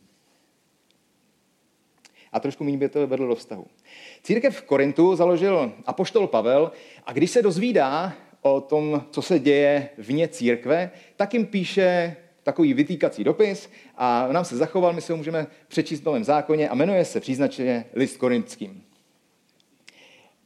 A 2.31 2.39
trošku 2.39 2.63
méně 2.63 2.77
by 2.77 2.89
to 2.89 3.07
vedlo 3.07 3.27
do 3.27 3.35
vztahu. 3.35 3.65
Církev 4.23 4.57
v 4.57 4.61
Korintu 4.61 5.15
založil 5.15 5.73
apoštol 5.85 6.27
Pavel 6.27 6.71
a 7.05 7.13
když 7.13 7.31
se 7.31 7.41
dozvídá 7.41 8.13
o 8.41 8.61
tom, 8.61 9.03
co 9.11 9.21
se 9.21 9.39
děje 9.39 9.89
vně 9.97 10.27
církve, 10.27 10.91
tak 11.15 11.33
jim 11.33 11.45
píše 11.45 12.15
takový 12.43 12.73
vytýkací 12.73 13.23
dopis 13.23 13.69
a 13.97 14.27
nám 14.31 14.45
se 14.45 14.57
zachoval, 14.57 14.93
my 14.93 15.01
se 15.01 15.13
ho 15.13 15.17
můžeme 15.17 15.47
přečíst 15.67 16.01
v 16.01 16.05
Novém 16.05 16.23
zákoně 16.23 16.69
a 16.69 16.75
jmenuje 16.75 17.05
se 17.05 17.19
příznačně 17.19 17.85
list 17.93 18.17
korintským. 18.17 18.83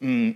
Hmm. 0.01 0.33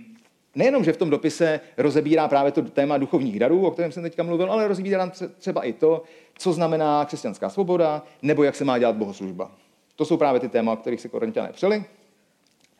Nejenom, 0.54 0.84
že 0.84 0.92
v 0.92 0.96
tom 0.96 1.10
dopise 1.10 1.60
rozebírá 1.76 2.28
právě 2.28 2.52
to 2.52 2.62
téma 2.62 2.98
duchovních 2.98 3.38
darů, 3.38 3.66
o 3.66 3.70
kterém 3.70 3.92
jsem 3.92 4.02
teďka 4.02 4.22
mluvil, 4.22 4.52
ale 4.52 4.68
rozebírá 4.68 4.98
nám 4.98 5.12
třeba 5.38 5.62
i 5.62 5.72
to, 5.72 6.02
co 6.38 6.52
znamená 6.52 7.04
křesťanská 7.04 7.50
svoboda, 7.50 8.02
nebo 8.22 8.44
jak 8.44 8.56
se 8.56 8.64
má 8.64 8.78
dělat 8.78 8.96
bohoslužba. 8.96 9.50
To 9.96 10.04
jsou 10.04 10.16
právě 10.16 10.40
ty 10.40 10.48
téma, 10.48 10.72
o 10.72 10.76
kterých 10.76 11.00
se 11.00 11.08
korintiané 11.08 11.52
přeli. 11.52 11.84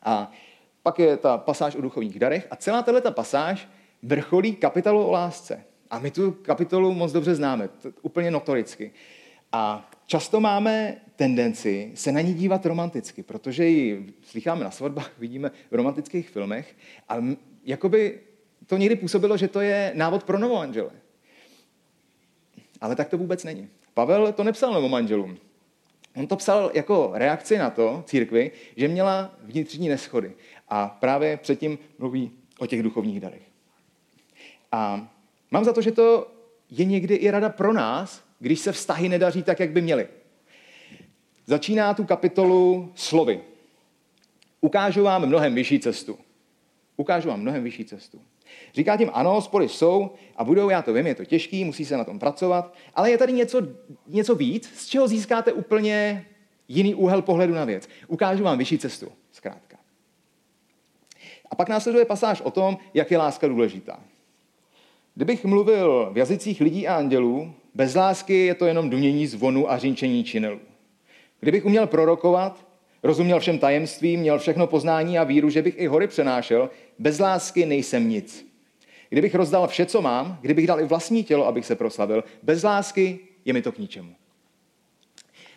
A 0.03 0.31
pak 0.83 0.99
je 0.99 1.17
ta 1.17 1.37
pasáž 1.37 1.75
o 1.75 1.81
duchovních 1.81 2.19
darech 2.19 2.47
a 2.51 2.55
celá 2.55 2.81
tato 2.81 3.11
pasáž 3.11 3.67
vrcholí 4.03 4.55
kapitolu 4.55 5.03
o 5.03 5.11
lásce. 5.11 5.63
A 5.89 5.99
my 5.99 6.11
tu 6.11 6.31
kapitolu 6.31 6.93
moc 6.93 7.11
dobře 7.11 7.35
známe, 7.35 7.69
úplně 8.01 8.31
notoricky. 8.31 8.91
A 9.51 9.91
často 10.05 10.39
máme 10.39 10.97
tendenci 11.15 11.91
se 11.95 12.11
na 12.11 12.21
ní 12.21 12.33
dívat 12.33 12.65
romanticky, 12.65 13.23
protože 13.23 13.65
ji 13.65 14.13
slycháme 14.21 14.63
na 14.63 14.71
svatbách, 14.71 15.11
vidíme 15.19 15.51
v 15.71 15.75
romantických 15.75 16.29
filmech 16.29 16.75
a 17.09 17.17
jakoby 17.65 18.19
to 18.65 18.77
někdy 18.77 18.95
působilo, 18.95 19.37
že 19.37 19.47
to 19.47 19.61
je 19.61 19.91
návod 19.95 20.23
pro 20.23 20.39
novomanžele. 20.39 20.91
Ale 22.81 22.95
tak 22.95 23.09
to 23.09 23.17
vůbec 23.17 23.43
není. 23.43 23.69
Pavel 23.93 24.33
to 24.33 24.43
nepsal 24.43 24.73
novomanželům. 24.73 25.37
On 26.15 26.27
to 26.27 26.35
psal 26.35 26.71
jako 26.73 27.11
reakci 27.13 27.57
na 27.57 27.69
to 27.69 28.03
církvi, 28.05 28.51
že 28.75 28.87
měla 28.87 29.35
vnitřní 29.43 29.89
neschody. 29.89 30.33
A 30.69 30.87
právě 30.87 31.37
předtím 31.37 31.79
mluví 31.99 32.31
o 32.59 32.67
těch 32.67 32.83
duchovních 32.83 33.19
darech. 33.19 33.50
A 34.71 35.07
mám 35.51 35.65
za 35.65 35.73
to, 35.73 35.81
že 35.81 35.91
to 35.91 36.27
je 36.69 36.85
někdy 36.85 37.15
i 37.15 37.31
rada 37.31 37.49
pro 37.49 37.73
nás, 37.73 38.23
když 38.39 38.59
se 38.59 38.71
vztahy 38.71 39.09
nedaří 39.09 39.43
tak, 39.43 39.59
jak 39.59 39.71
by 39.71 39.81
měly. 39.81 40.07
Začíná 41.45 41.93
tu 41.93 42.03
kapitolu 42.03 42.91
slovy. 42.95 43.41
Ukážu 44.61 45.03
vám 45.03 45.25
mnohem 45.25 45.55
vyšší 45.55 45.79
cestu. 45.79 46.17
Ukážu 46.97 47.29
vám 47.29 47.39
mnohem 47.39 47.63
vyšší 47.63 47.85
cestu. 47.85 48.21
Říká 48.73 48.97
tím, 48.97 49.09
ano, 49.13 49.41
spory 49.41 49.69
jsou 49.69 50.11
a 50.35 50.43
budou, 50.43 50.69
já 50.69 50.81
to 50.81 50.93
vím, 50.93 51.07
je 51.07 51.15
to 51.15 51.25
těžký, 51.25 51.63
musí 51.63 51.85
se 51.85 51.97
na 51.97 52.03
tom 52.03 52.19
pracovat, 52.19 52.73
ale 52.95 53.11
je 53.11 53.17
tady 53.17 53.33
něco, 53.33 53.61
něco 54.07 54.35
víc, 54.35 54.71
z 54.75 54.87
čeho 54.87 55.07
získáte 55.07 55.53
úplně 55.53 56.25
jiný 56.67 56.95
úhel 56.95 57.21
pohledu 57.21 57.53
na 57.53 57.65
věc. 57.65 57.89
Ukážu 58.07 58.43
vám 58.43 58.57
vyšší 58.57 58.77
cestu, 58.77 59.11
zkrátka. 59.31 59.77
A 61.51 61.55
pak 61.55 61.69
následuje 61.69 62.05
pasáž 62.05 62.41
o 62.41 62.51
tom, 62.51 62.77
jak 62.93 63.11
je 63.11 63.17
láska 63.17 63.47
důležitá. 63.47 63.99
Kdybych 65.15 65.45
mluvil 65.45 66.09
v 66.13 66.17
jazycích 66.17 66.61
lidí 66.61 66.87
a 66.87 66.95
andělů, 66.95 67.53
bez 67.75 67.95
lásky 67.95 68.45
je 68.45 68.55
to 68.55 68.65
jenom 68.65 68.89
dunění 68.89 69.27
zvonu 69.27 69.71
a 69.71 69.77
řinčení 69.77 70.23
činelů. 70.23 70.59
Kdybych 71.39 71.65
uměl 71.65 71.87
prorokovat, 71.87 72.65
rozuměl 73.03 73.39
všem 73.39 73.59
tajemstvím, 73.59 74.19
měl 74.19 74.39
všechno 74.39 74.67
poznání 74.67 75.19
a 75.19 75.23
víru, 75.23 75.49
že 75.49 75.61
bych 75.61 75.79
i 75.79 75.87
hory 75.87 76.07
přenášel, 76.07 76.69
bez 76.99 77.19
lásky 77.19 77.65
nejsem 77.65 78.09
nic. 78.09 78.51
Kdybych 79.09 79.35
rozdal 79.35 79.67
vše, 79.67 79.85
co 79.85 80.01
mám, 80.01 80.37
kdybych 80.41 80.67
dal 80.67 80.79
i 80.79 80.85
vlastní 80.85 81.23
tělo, 81.23 81.47
abych 81.47 81.65
se 81.65 81.75
proslavil, 81.75 82.23
bez 82.43 82.63
lásky 82.63 83.19
je 83.45 83.53
mi 83.53 83.61
to 83.61 83.71
k 83.71 83.77
ničemu. 83.77 84.15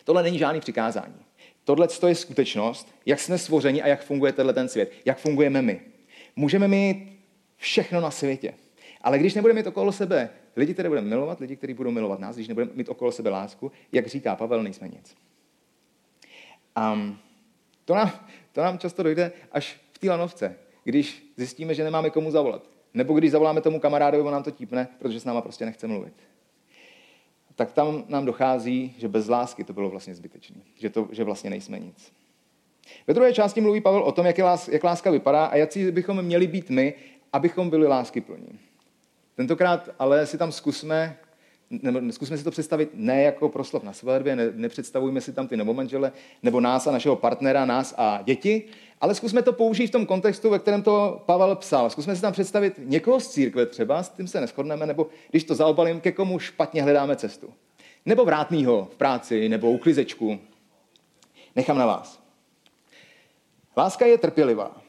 Tohle 0.03 0.23
není 0.23 0.37
žádný 0.37 0.59
přikázání. 0.59 1.15
Tohle 1.63 1.87
je 2.07 2.15
skutečnost, 2.15 2.95
jak 3.05 3.19
jsme 3.19 3.37
stvořeni 3.37 3.81
a 3.81 3.87
jak 3.87 4.03
funguje 4.03 4.33
tenhle 4.33 4.53
ten 4.53 4.69
svět, 4.69 4.91
jak 5.05 5.17
fungujeme 5.17 5.61
my. 5.61 5.81
Můžeme 6.35 6.67
mít 6.67 7.19
všechno 7.57 8.01
na 8.01 8.11
světě, 8.11 8.53
ale 9.05 9.19
když 9.19 9.33
nebudeme 9.33 9.59
mít 9.59 9.67
okolo 9.67 9.91
sebe 9.91 10.29
lidi, 10.55 10.73
které 10.73 10.89
budeme 10.89 11.07
milovat, 11.07 11.39
lidi, 11.39 11.55
kteří 11.55 11.73
budou 11.73 11.91
milovat 11.91 12.19
nás, 12.19 12.35
když 12.35 12.47
nebudeme 12.47 12.71
mít 12.75 12.89
okolo 12.89 13.11
sebe 13.11 13.29
lásku, 13.29 13.71
jak 13.91 14.07
říká 14.07 14.35
Pavel, 14.35 14.63
nejsme 14.63 14.87
nic. 14.87 15.15
Um, 16.93 17.17
to, 17.85 17.95
nám, 17.95 18.11
to 18.51 18.61
nám 18.61 18.77
často 18.79 19.03
dojde 19.03 19.31
až 19.51 19.81
v 19.91 19.97
té 19.99 20.09
lanovce, 20.09 20.55
když 20.83 21.33
zjistíme, 21.37 21.73
že 21.73 21.83
nemáme 21.83 22.09
komu 22.09 22.31
zavolat. 22.31 22.69
Nebo 22.93 23.13
když 23.13 23.31
zavoláme 23.31 23.61
tomu 23.61 23.79
kamarádovi, 23.79 24.23
on 24.23 24.33
nám 24.33 24.43
to 24.43 24.51
típne, 24.51 24.87
protože 24.99 25.19
s 25.19 25.25
náma 25.25 25.41
prostě 25.41 25.65
nechce 25.65 25.87
mluvit. 25.87 26.13
Tak 27.55 27.73
tam 27.73 28.03
nám 28.07 28.25
dochází, 28.25 28.95
že 28.97 29.07
bez 29.07 29.27
lásky 29.27 29.63
to 29.63 29.73
bylo 29.73 29.89
vlastně 29.89 30.15
zbytečné. 30.15 30.61
Že, 30.75 30.91
že 31.11 31.23
vlastně 31.23 31.49
nejsme 31.49 31.79
nic. 31.79 32.13
Ve 33.07 33.13
druhé 33.13 33.33
části 33.33 33.61
mluví 33.61 33.81
Pavel 33.81 34.03
o 34.03 34.11
tom, 34.11 34.25
jak, 34.25 34.37
je 34.37 34.43
lás, 34.43 34.67
jak 34.67 34.83
láska 34.83 35.11
vypadá 35.11 35.45
a 35.45 35.55
jaký 35.55 35.91
bychom 35.91 36.21
měli 36.21 36.47
být 36.47 36.69
my, 36.69 36.93
abychom 37.33 37.69
byli 37.69 37.87
lásky 37.87 38.21
plní. 38.21 38.59
Tentokrát 39.35 39.89
ale 39.99 40.25
si 40.25 40.37
tam 40.37 40.51
zkusme, 40.51 41.17
nebo 41.69 42.11
zkusme 42.11 42.37
si 42.37 42.43
to 42.43 42.51
představit 42.51 42.89
ne 42.93 43.23
jako 43.23 43.49
proslov 43.49 43.83
na 43.83 43.93
svatbě, 43.93 44.35
ne, 44.35 44.51
nepředstavujme 44.53 45.21
si 45.21 45.33
tam 45.33 45.47
ty 45.47 45.57
novomanžele, 45.57 46.11
nebo 46.43 46.59
nás 46.59 46.87
a 46.87 46.91
našeho 46.91 47.15
partnera, 47.15 47.65
nás 47.65 47.93
a 47.97 48.21
děti, 48.23 48.63
ale 49.01 49.15
zkusme 49.15 49.41
to 49.41 49.53
použít 49.53 49.87
v 49.87 49.91
tom 49.91 50.05
kontextu, 50.05 50.49
ve 50.49 50.59
kterém 50.59 50.83
to 50.83 51.23
Pavel 51.25 51.55
psal. 51.55 51.89
Zkusme 51.89 52.15
si 52.15 52.21
tam 52.21 52.33
představit 52.33 52.73
někoho 52.77 53.19
z 53.19 53.27
církve 53.27 53.65
třeba, 53.65 54.03
s 54.03 54.09
tím 54.09 54.27
se 54.27 54.41
neschodneme, 54.41 54.85
nebo 54.85 55.07
když 55.31 55.43
to 55.43 55.55
zaobalím, 55.55 56.01
ke 56.01 56.11
komu 56.11 56.39
špatně 56.39 56.83
hledáme 56.83 57.15
cestu. 57.15 57.53
Nebo 58.05 58.25
vrátnýho 58.25 58.87
v 58.91 58.95
práci, 58.95 59.49
nebo 59.49 59.71
uklizečku. 59.71 60.39
Nechám 61.55 61.77
na 61.77 61.85
vás. 61.85 62.19
Láska 63.77 64.05
je 64.05 64.17
trpělivá. 64.17 64.81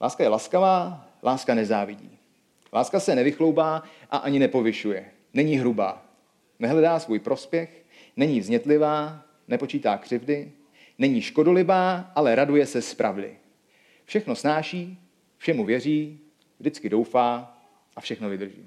Láska 0.00 0.22
je 0.22 0.28
laskavá, 0.28 1.06
láska 1.22 1.54
nezávidí. 1.54 2.11
Láska 2.72 3.00
se 3.00 3.14
nevychloubá 3.14 3.82
a 4.10 4.16
ani 4.16 4.38
nepovyšuje. 4.38 5.10
Není 5.34 5.56
hrubá. 5.56 6.02
Nehledá 6.58 6.98
svůj 6.98 7.18
prospěch, 7.18 7.84
není 8.16 8.40
vznětlivá, 8.40 9.22
nepočítá 9.48 9.98
křivdy, 9.98 10.52
není 10.98 11.22
škodolibá, 11.22 12.12
ale 12.14 12.34
raduje 12.34 12.66
se 12.66 12.82
z 12.82 12.94
pravdy. 12.94 13.36
Všechno 14.04 14.34
snáší, 14.34 14.98
všemu 15.38 15.64
věří, 15.64 16.20
vždycky 16.58 16.88
doufá 16.88 17.56
a 17.96 18.00
všechno 18.00 18.28
vydrží. 18.28 18.66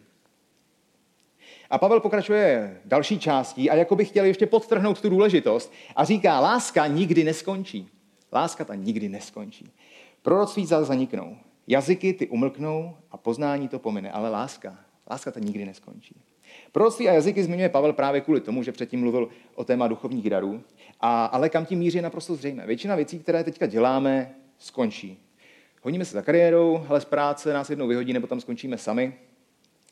A 1.69 1.77
Pavel 1.77 1.99
pokračuje 1.99 2.81
další 2.85 3.19
částí 3.19 3.69
a 3.69 3.75
jako 3.75 3.95
by 3.95 4.05
chtěl 4.05 4.25
ještě 4.25 4.45
podtrhnout 4.45 5.01
tu 5.01 5.09
důležitost 5.09 5.73
a 5.95 6.03
říká, 6.03 6.39
láska 6.39 6.87
nikdy 6.87 7.23
neskončí. 7.23 7.89
Láska 8.33 8.65
ta 8.65 8.75
nikdy 8.75 9.09
neskončí. 9.09 9.71
Proroctví 10.21 10.65
zaniknou, 10.65 11.37
jazyky 11.67 12.13
ty 12.13 12.27
umlknou 12.27 12.97
a 13.11 13.17
poznání 13.17 13.67
to 13.67 13.79
pomine, 13.79 14.11
ale 14.11 14.29
láska, 14.29 14.79
láska 15.11 15.31
ta 15.31 15.39
nikdy 15.39 15.65
neskončí. 15.65 16.15
Proroctví 16.71 17.09
a 17.09 17.13
jazyky 17.13 17.43
zmiňuje 17.43 17.69
Pavel 17.69 17.93
právě 17.93 18.21
kvůli 18.21 18.41
tomu, 18.41 18.63
že 18.63 18.71
předtím 18.71 18.99
mluvil 18.99 19.29
o 19.55 19.63
téma 19.63 19.87
duchovních 19.87 20.29
darů, 20.29 20.63
a, 20.99 21.25
ale 21.25 21.49
kam 21.49 21.65
tím 21.65 21.79
míří 21.79 21.97
je 21.97 22.01
naprosto 22.01 22.35
zřejmé. 22.35 22.67
Většina 22.67 22.95
věcí, 22.95 23.19
které 23.19 23.43
teďka 23.43 23.65
děláme, 23.65 24.35
skončí. 24.57 25.19
Honíme 25.81 26.05
se 26.05 26.13
za 26.13 26.21
kariérou, 26.21 26.85
ale 26.89 27.01
z 27.01 27.05
práce 27.05 27.53
nás 27.53 27.69
jednou 27.69 27.87
vyhodí, 27.87 28.13
nebo 28.13 28.27
tam 28.27 28.41
skončíme 28.41 28.77
sami. 28.77 29.13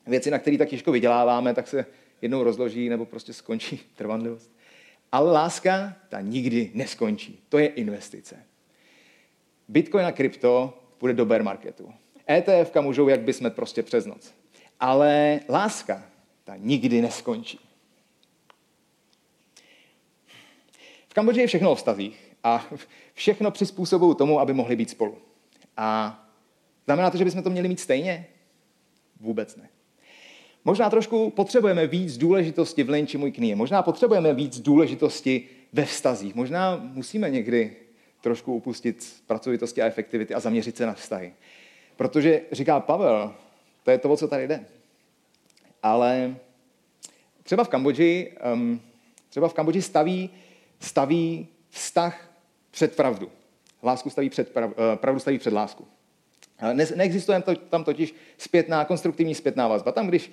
Věci, 0.07 0.31
na 0.31 0.39
které 0.39 0.57
tak 0.57 0.69
těžko 0.69 0.91
vyděláváme, 0.91 1.53
tak 1.53 1.67
se 1.67 1.85
jednou 2.21 2.43
rozloží, 2.43 2.89
nebo 2.89 3.05
prostě 3.05 3.33
skončí 3.33 3.79
trvanlivost. 3.95 4.51
Ale 5.11 5.31
láska, 5.31 5.95
ta 6.09 6.21
nikdy 6.21 6.71
neskončí. 6.73 7.39
To 7.49 7.57
je 7.57 7.67
investice. 7.67 8.35
Bitcoin 9.67 10.05
a 10.05 10.11
krypto 10.11 10.82
půjde 10.97 11.13
do 11.13 11.25
bear 11.25 11.43
marketu. 11.43 11.93
ETF 12.29 12.75
můžou 12.81 13.07
jak 13.07 13.21
bychom 13.21 13.51
prostě 13.51 13.83
přes 13.83 14.05
noc. 14.05 14.33
Ale 14.79 15.39
láska, 15.49 16.03
ta 16.43 16.55
nikdy 16.55 17.01
neskončí. 17.01 17.59
V 21.07 21.13
Kambodži 21.13 21.41
je 21.41 21.47
všechno 21.47 21.71
o 21.71 21.75
vztazích 21.75 22.35
a 22.43 22.65
všechno 23.13 23.51
přizpůsobují 23.51 24.15
tomu, 24.15 24.39
aby 24.39 24.53
mohli 24.53 24.75
být 24.75 24.89
spolu. 24.89 25.17
A 25.77 26.19
znamená 26.85 27.09
to, 27.09 27.17
že 27.17 27.25
bychom 27.25 27.43
to 27.43 27.49
měli 27.49 27.67
mít 27.67 27.79
stejně? 27.79 28.27
Vůbec 29.19 29.55
ne. 29.55 29.69
Možná 30.65 30.89
trošku 30.89 31.29
potřebujeme 31.29 31.87
víc 31.87 32.17
důležitosti 32.17 32.83
v 32.83 32.89
Lenči 32.89 33.17
můj 33.17 33.31
knihe. 33.31 33.55
Možná 33.55 33.83
potřebujeme 33.83 34.33
víc 34.33 34.59
důležitosti 34.59 35.49
ve 35.73 35.85
vztazích. 35.85 36.35
Možná 36.35 36.81
musíme 36.93 37.29
někdy 37.29 37.75
trošku 38.23 38.55
upustit 38.55 39.23
pracovitosti 39.27 39.81
a 39.81 39.85
efektivity 39.85 40.33
a 40.33 40.39
zaměřit 40.39 40.77
se 40.77 40.85
na 40.85 40.93
vztahy. 40.93 41.33
Protože 41.95 42.41
říká 42.51 42.79
Pavel, 42.79 43.35
to 43.83 43.91
je 43.91 43.97
to, 43.97 44.09
o 44.09 44.17
co 44.17 44.27
tady 44.27 44.47
jde. 44.47 44.65
Ale 45.83 46.35
třeba 47.43 47.63
v 47.63 47.69
Kambodži, 47.69 48.33
um, 48.53 48.81
třeba 49.29 49.47
v 49.47 49.53
Kambodži 49.53 49.81
staví, 49.81 50.29
staví 50.79 51.47
vztah 51.69 52.29
před 52.71 52.95
pravdu. 52.95 53.31
Lásku 53.83 54.09
staví 54.09 54.29
před, 54.29 54.53
prav, 54.53 54.71
eh, 54.71 54.95
pravdu 54.95 55.19
staví 55.19 55.39
před 55.39 55.53
lásku. 55.53 55.87
Ne, 56.73 56.87
neexistuje 56.95 57.43
tam 57.69 57.83
totiž 57.83 58.15
zpětná, 58.37 58.85
konstruktivní 58.85 59.35
zpětná 59.35 59.67
vazba. 59.67 59.91
Tam, 59.91 60.07
když 60.07 60.31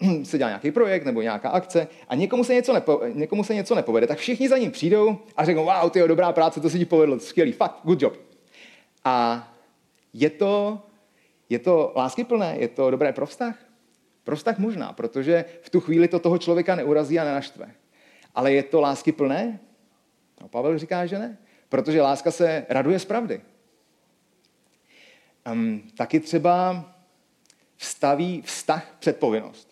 se 0.24 0.38
dělá 0.38 0.50
nějaký 0.50 0.70
projekt 0.70 1.04
nebo 1.04 1.22
nějaká 1.22 1.50
akce 1.50 1.88
a 2.08 2.14
někomu 2.14 2.44
se 2.44 2.54
něco, 2.54 2.72
nepo, 2.72 3.00
někomu 3.12 3.44
se 3.44 3.54
něco 3.54 3.74
nepovede, 3.74 4.06
tak 4.06 4.18
všichni 4.18 4.48
za 4.48 4.58
ním 4.58 4.70
přijdou 4.70 5.18
a 5.36 5.44
řeknou, 5.44 5.64
wow, 5.64 5.90
ty 5.90 6.00
dobrá 6.06 6.32
práce, 6.32 6.60
to 6.60 6.70
se 6.70 6.78
ti 6.78 6.84
povedlo, 6.84 7.20
skvělý, 7.20 7.52
fakt, 7.52 7.80
good 7.84 8.02
job. 8.02 8.14
A 9.04 9.48
je 10.12 10.30
to, 10.30 10.82
je 11.48 11.58
to 11.58 11.92
láskyplné, 11.96 12.56
je 12.58 12.68
to 12.68 12.90
dobré 12.90 13.12
pro 13.12 13.26
vztah? 13.26 13.56
Pro 14.24 14.36
vztah 14.36 14.58
možná, 14.58 14.92
protože 14.92 15.44
v 15.62 15.70
tu 15.70 15.80
chvíli 15.80 16.08
to 16.08 16.18
toho 16.18 16.38
člověka 16.38 16.74
neurazí 16.74 17.18
a 17.18 17.24
nenaštve. 17.24 17.74
Ale 18.34 18.52
je 18.52 18.62
to 18.62 18.80
láskyplné? 18.80 19.60
No, 20.40 20.48
Pavel 20.48 20.78
říká, 20.78 21.06
že 21.06 21.18
ne. 21.18 21.38
Protože 21.68 22.02
láska 22.02 22.30
se 22.30 22.66
raduje 22.68 22.98
z 22.98 23.04
pravdy. 23.04 23.40
Um, 25.52 25.82
taky 25.96 26.20
třeba 26.20 26.84
vstaví 27.76 28.42
vztah 28.42 28.96
před 28.98 29.16
povinnost. 29.16 29.67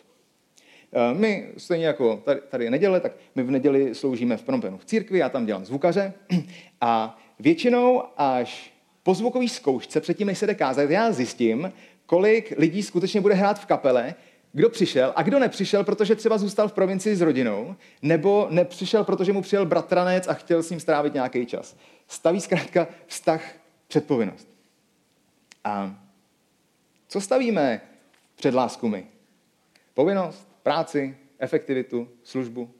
Eh, 0.97 1.15
my 1.15 1.49
stejně 1.57 1.87
jako 1.87 2.23
tady, 2.25 2.41
tady 2.49 2.65
je 2.65 2.71
neděle, 2.71 3.01
tak 3.01 3.13
my 3.35 3.43
v 3.43 3.51
neděli 3.51 3.95
sloužíme 3.95 4.37
v 4.37 4.43
Prompenu 4.43 4.79
v 4.79 4.85
církvi, 4.85 5.19
já 5.19 5.29
tam 5.29 5.47
dělám 5.47 5.65
zvukaře 5.65 6.13
a 6.81 7.19
většinou 7.39 8.03
až 8.17 8.73
po 9.03 9.15
zvukové 9.15 9.49
zkoušce, 9.49 10.01
předtím, 10.01 10.27
než 10.27 10.39
se 10.39 10.47
jde 10.47 10.55
kázat, 10.55 10.91
já 10.91 11.13
zjistím, 11.13 11.73
kolik 12.07 12.53
lidí 12.59 12.83
skutečně 12.83 13.21
bude 13.21 13.35
hrát 13.35 13.61
v 13.61 13.67
kapele, 13.67 14.15
kdo 14.53 14.71
přišel 14.71 15.13
a 15.17 15.23
kdo 15.23 15.39
nepřišel, 15.39 15.85
protože 15.85 16.15
třeba 16.15 16.39
zůstal 16.39 16.69
v 16.69 16.73
provincii 16.73 17.17
s 17.17 17.21
rodinou, 17.21 17.77
nebo 18.03 18.47
nepřišel, 18.51 19.05
protože 19.05 19.33
mu 19.33 19.43
přijel 19.43 19.67
bratranec 19.67 20.29
a 20.29 20.35
chtěl 20.35 20.63
s 20.63 20.71
ním 20.71 20.81
strávit 20.81 21.15
nějaký 21.15 21.47
čas. 21.47 21.77
Staví 22.09 22.41
zkrátka 22.41 22.89
vztah 23.07 23.43
před 23.89 24.07
povinnost. 24.07 24.49
A 25.65 25.95
co 27.09 27.21
stavíme 27.21 27.81
před 28.37 28.55
lásku 28.55 28.89
my? 28.89 29.07
Povinnost, 29.95 30.56
práci, 30.67 31.17
efektivitu, 31.39 32.09
službu. 32.23 32.71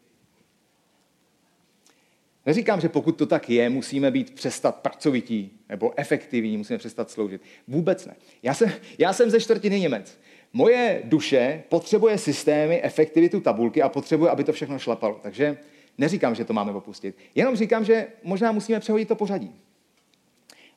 Neříkám, 2.47 2.81
že 2.81 2.89
pokud 2.89 3.13
to 3.13 3.27
tak 3.27 3.51
je, 3.51 3.71
musíme 3.71 4.11
být 4.11 4.35
přestat 4.35 4.77
pracovití 4.77 5.61
nebo 5.69 5.93
efektivní, 5.97 6.57
musíme 6.57 6.79
přestat 6.79 7.11
sloužit. 7.11 7.43
Vůbec 7.69 8.07
ne. 8.07 8.17
Já 8.43 8.55
jsem, 8.55 8.73
já 8.99 9.13
jsem 9.13 9.31
ze 9.31 9.41
čtvrtiny 9.41 9.81
Němec. 9.81 10.19
Moje 10.53 11.03
duše 11.05 11.63
potřebuje 11.69 12.19
systémy, 12.19 12.83
efektivitu, 12.83 13.41
tabulky 13.41 13.83
a 13.83 13.89
potřebuje, 13.89 14.31
aby 14.31 14.45
to 14.45 14.53
všechno 14.53 14.79
šlapalo. 14.79 15.21
Takže 15.23 15.59
neříkám, 15.99 16.35
že 16.35 16.45
to 16.45 16.53
máme 16.53 16.73
opustit. 16.73 17.17
Jenom 17.35 17.57
říkám, 17.57 17.85
že 17.85 18.07
možná 18.23 18.53
musíme 18.53 18.81
přehodit 18.81 19.09
to 19.09 19.15
pořadí. 19.15 19.55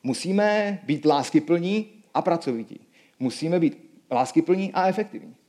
Musíme 0.02 0.80
být 0.82 1.04
láskyplní 1.04 1.90
a 2.14 2.22
pracovití. 2.22 2.80
Musíme 3.18 3.60
být 3.60 3.90
láskyplní 4.10 4.72
a 4.72 4.88
efektivní. 4.88 5.39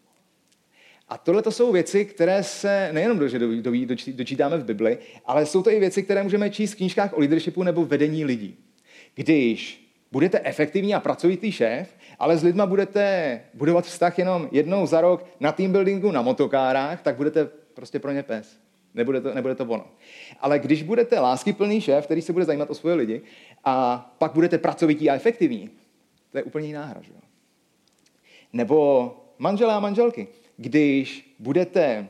A 1.11 1.17
tohle 1.17 1.41
to 1.41 1.51
jsou 1.51 1.71
věci, 1.71 2.05
které 2.05 2.43
se 2.43 2.89
nejenom 2.91 3.19
do, 3.19 3.39
do, 3.39 3.61
do, 3.61 3.95
dočítáme 4.07 4.57
v 4.57 4.63
Bibli, 4.63 4.97
ale 5.25 5.45
jsou 5.45 5.63
to 5.63 5.71
i 5.71 5.79
věci, 5.79 6.03
které 6.03 6.23
můžeme 6.23 6.49
číst 6.49 6.73
v 6.73 6.75
knížkách 6.75 7.13
o 7.13 7.19
leadershipu 7.19 7.63
nebo 7.63 7.85
vedení 7.85 8.25
lidí. 8.25 8.57
Když 9.15 9.87
budete 10.11 10.39
efektivní 10.43 10.95
a 10.95 10.99
pracovitý 10.99 11.51
šéf, 11.51 11.95
ale 12.19 12.37
s 12.37 12.43
lidma 12.43 12.65
budete 12.65 13.41
budovat 13.53 13.85
vztah 13.85 14.19
jenom 14.19 14.49
jednou 14.51 14.85
za 14.85 15.01
rok 15.01 15.25
na 15.39 15.51
team 15.51 15.71
buildingu, 15.71 16.11
na 16.11 16.21
motokárách, 16.21 17.01
tak 17.01 17.15
budete 17.15 17.45
prostě 17.73 17.99
pro 17.99 18.11
ně 18.11 18.23
pes. 18.23 18.57
Nebude 18.93 19.21
to, 19.21 19.33
nebude 19.33 19.55
to 19.55 19.65
ono. 19.65 19.85
Ale 20.39 20.59
když 20.59 20.83
budete 20.83 21.19
láskyplný 21.19 21.81
šéf, 21.81 22.05
který 22.05 22.21
se 22.21 22.33
bude 22.33 22.45
zajímat 22.45 22.69
o 22.69 22.75
svoje 22.75 22.95
lidi, 22.95 23.21
a 23.63 23.97
pak 24.17 24.33
budete 24.33 24.57
pracovití 24.57 25.09
a 25.09 25.15
efektivní, 25.15 25.69
to 26.31 26.37
je 26.37 26.43
úplně 26.43 26.67
jiná 26.67 26.85
hra. 26.85 27.01
Že? 27.01 27.13
Nebo 28.53 29.17
manželé 29.37 29.73
a 29.73 29.79
manželky, 29.79 30.27
když 30.61 31.35
budete, 31.39 32.07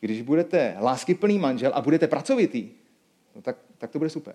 když 0.00 0.22
budete 0.22 0.76
láskyplný 0.80 1.38
manžel 1.38 1.72
a 1.74 1.80
budete 1.80 2.06
pracovitý, 2.06 2.68
no 3.36 3.42
tak, 3.42 3.56
tak 3.78 3.90
to 3.90 3.98
bude 3.98 4.10
super. 4.10 4.34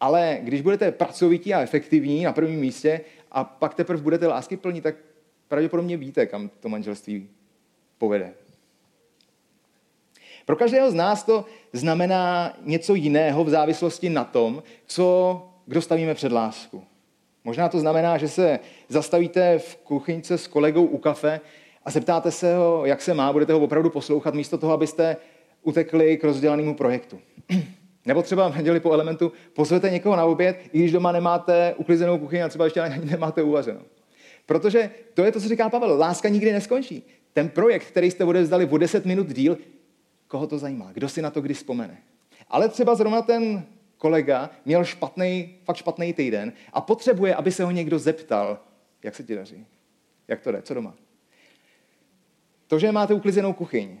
Ale 0.00 0.38
když 0.42 0.60
budete 0.60 0.92
pracovití 0.92 1.54
a 1.54 1.60
efektivní 1.60 2.24
na 2.24 2.32
prvním 2.32 2.60
místě 2.60 3.00
a 3.32 3.44
pak 3.44 3.74
teprve 3.74 4.02
budete 4.02 4.26
láskyplní, 4.26 4.80
tak 4.80 4.94
pravděpodobně 5.48 5.96
víte, 5.96 6.26
kam 6.26 6.50
to 6.60 6.68
manželství 6.68 7.28
povede. 7.98 8.32
Pro 10.46 10.56
každého 10.56 10.90
z 10.90 10.94
nás 10.94 11.24
to 11.24 11.44
znamená 11.72 12.56
něco 12.62 12.94
jiného 12.94 13.44
v 13.44 13.48
závislosti 13.48 14.08
na 14.08 14.24
tom, 14.24 14.62
co, 14.86 15.42
kdo 15.66 15.82
stavíme 15.82 16.14
před 16.14 16.32
lásku. 16.32 16.84
Možná 17.44 17.68
to 17.68 17.80
znamená, 17.80 18.18
že 18.18 18.28
se 18.28 18.58
zastavíte 18.88 19.58
v 19.58 19.76
kuchyňce 19.76 20.38
s 20.38 20.46
kolegou 20.46 20.84
u 20.84 20.98
kafe 20.98 21.40
a 21.88 21.90
zeptáte 21.90 22.30
se 22.30 22.56
ho, 22.56 22.86
jak 22.86 23.02
se 23.02 23.14
má, 23.14 23.32
budete 23.32 23.52
ho 23.52 23.60
opravdu 23.60 23.90
poslouchat, 23.90 24.34
místo 24.34 24.58
toho, 24.58 24.72
abyste 24.72 25.16
utekli 25.62 26.16
k 26.16 26.24
rozdělanému 26.24 26.74
projektu. 26.74 27.20
Nebo 28.06 28.22
třeba 28.22 28.48
v 28.48 28.56
neděli 28.56 28.80
po 28.80 28.92
elementu 28.92 29.32
pozvete 29.52 29.90
někoho 29.90 30.16
na 30.16 30.24
oběd, 30.24 30.60
i 30.72 30.78
když 30.78 30.92
doma 30.92 31.12
nemáte 31.12 31.74
uklizenou 31.76 32.18
kuchyni 32.18 32.42
a 32.42 32.48
třeba 32.48 32.64
ještě 32.64 32.80
ani 32.80 33.04
nemáte 33.04 33.42
uvařenou. 33.42 33.80
Protože 34.46 34.90
to 35.14 35.24
je 35.24 35.32
to, 35.32 35.40
co 35.40 35.48
říká 35.48 35.68
Pavel, 35.68 35.98
láska 35.98 36.28
nikdy 36.28 36.52
neskončí. 36.52 37.02
Ten 37.32 37.48
projekt, 37.48 37.84
který 37.84 38.10
jste 38.10 38.24
odevzdali 38.24 38.66
o 38.66 38.78
10 38.78 39.04
minut 39.04 39.26
díl, 39.26 39.58
koho 40.26 40.46
to 40.46 40.58
zajímá, 40.58 40.90
kdo 40.92 41.08
si 41.08 41.22
na 41.22 41.30
to 41.30 41.40
kdy 41.40 41.54
vzpomene. 41.54 41.98
Ale 42.48 42.68
třeba 42.68 42.94
zrovna 42.94 43.22
ten 43.22 43.64
kolega 43.98 44.50
měl 44.64 44.84
špatný, 44.84 45.54
fakt 45.64 45.76
špatný 45.76 46.12
týden 46.12 46.52
a 46.72 46.80
potřebuje, 46.80 47.34
aby 47.34 47.52
se 47.52 47.64
ho 47.64 47.70
někdo 47.70 47.98
zeptal, 47.98 48.58
jak 49.02 49.14
se 49.14 49.22
ti 49.22 49.34
daří, 49.34 49.66
jak 50.28 50.40
to 50.40 50.52
jde, 50.52 50.62
co 50.62 50.74
doma. 50.74 50.94
To, 52.68 52.78
že 52.78 52.92
máte 52.92 53.14
uklizenou 53.14 53.52
kuchyň, 53.52 53.98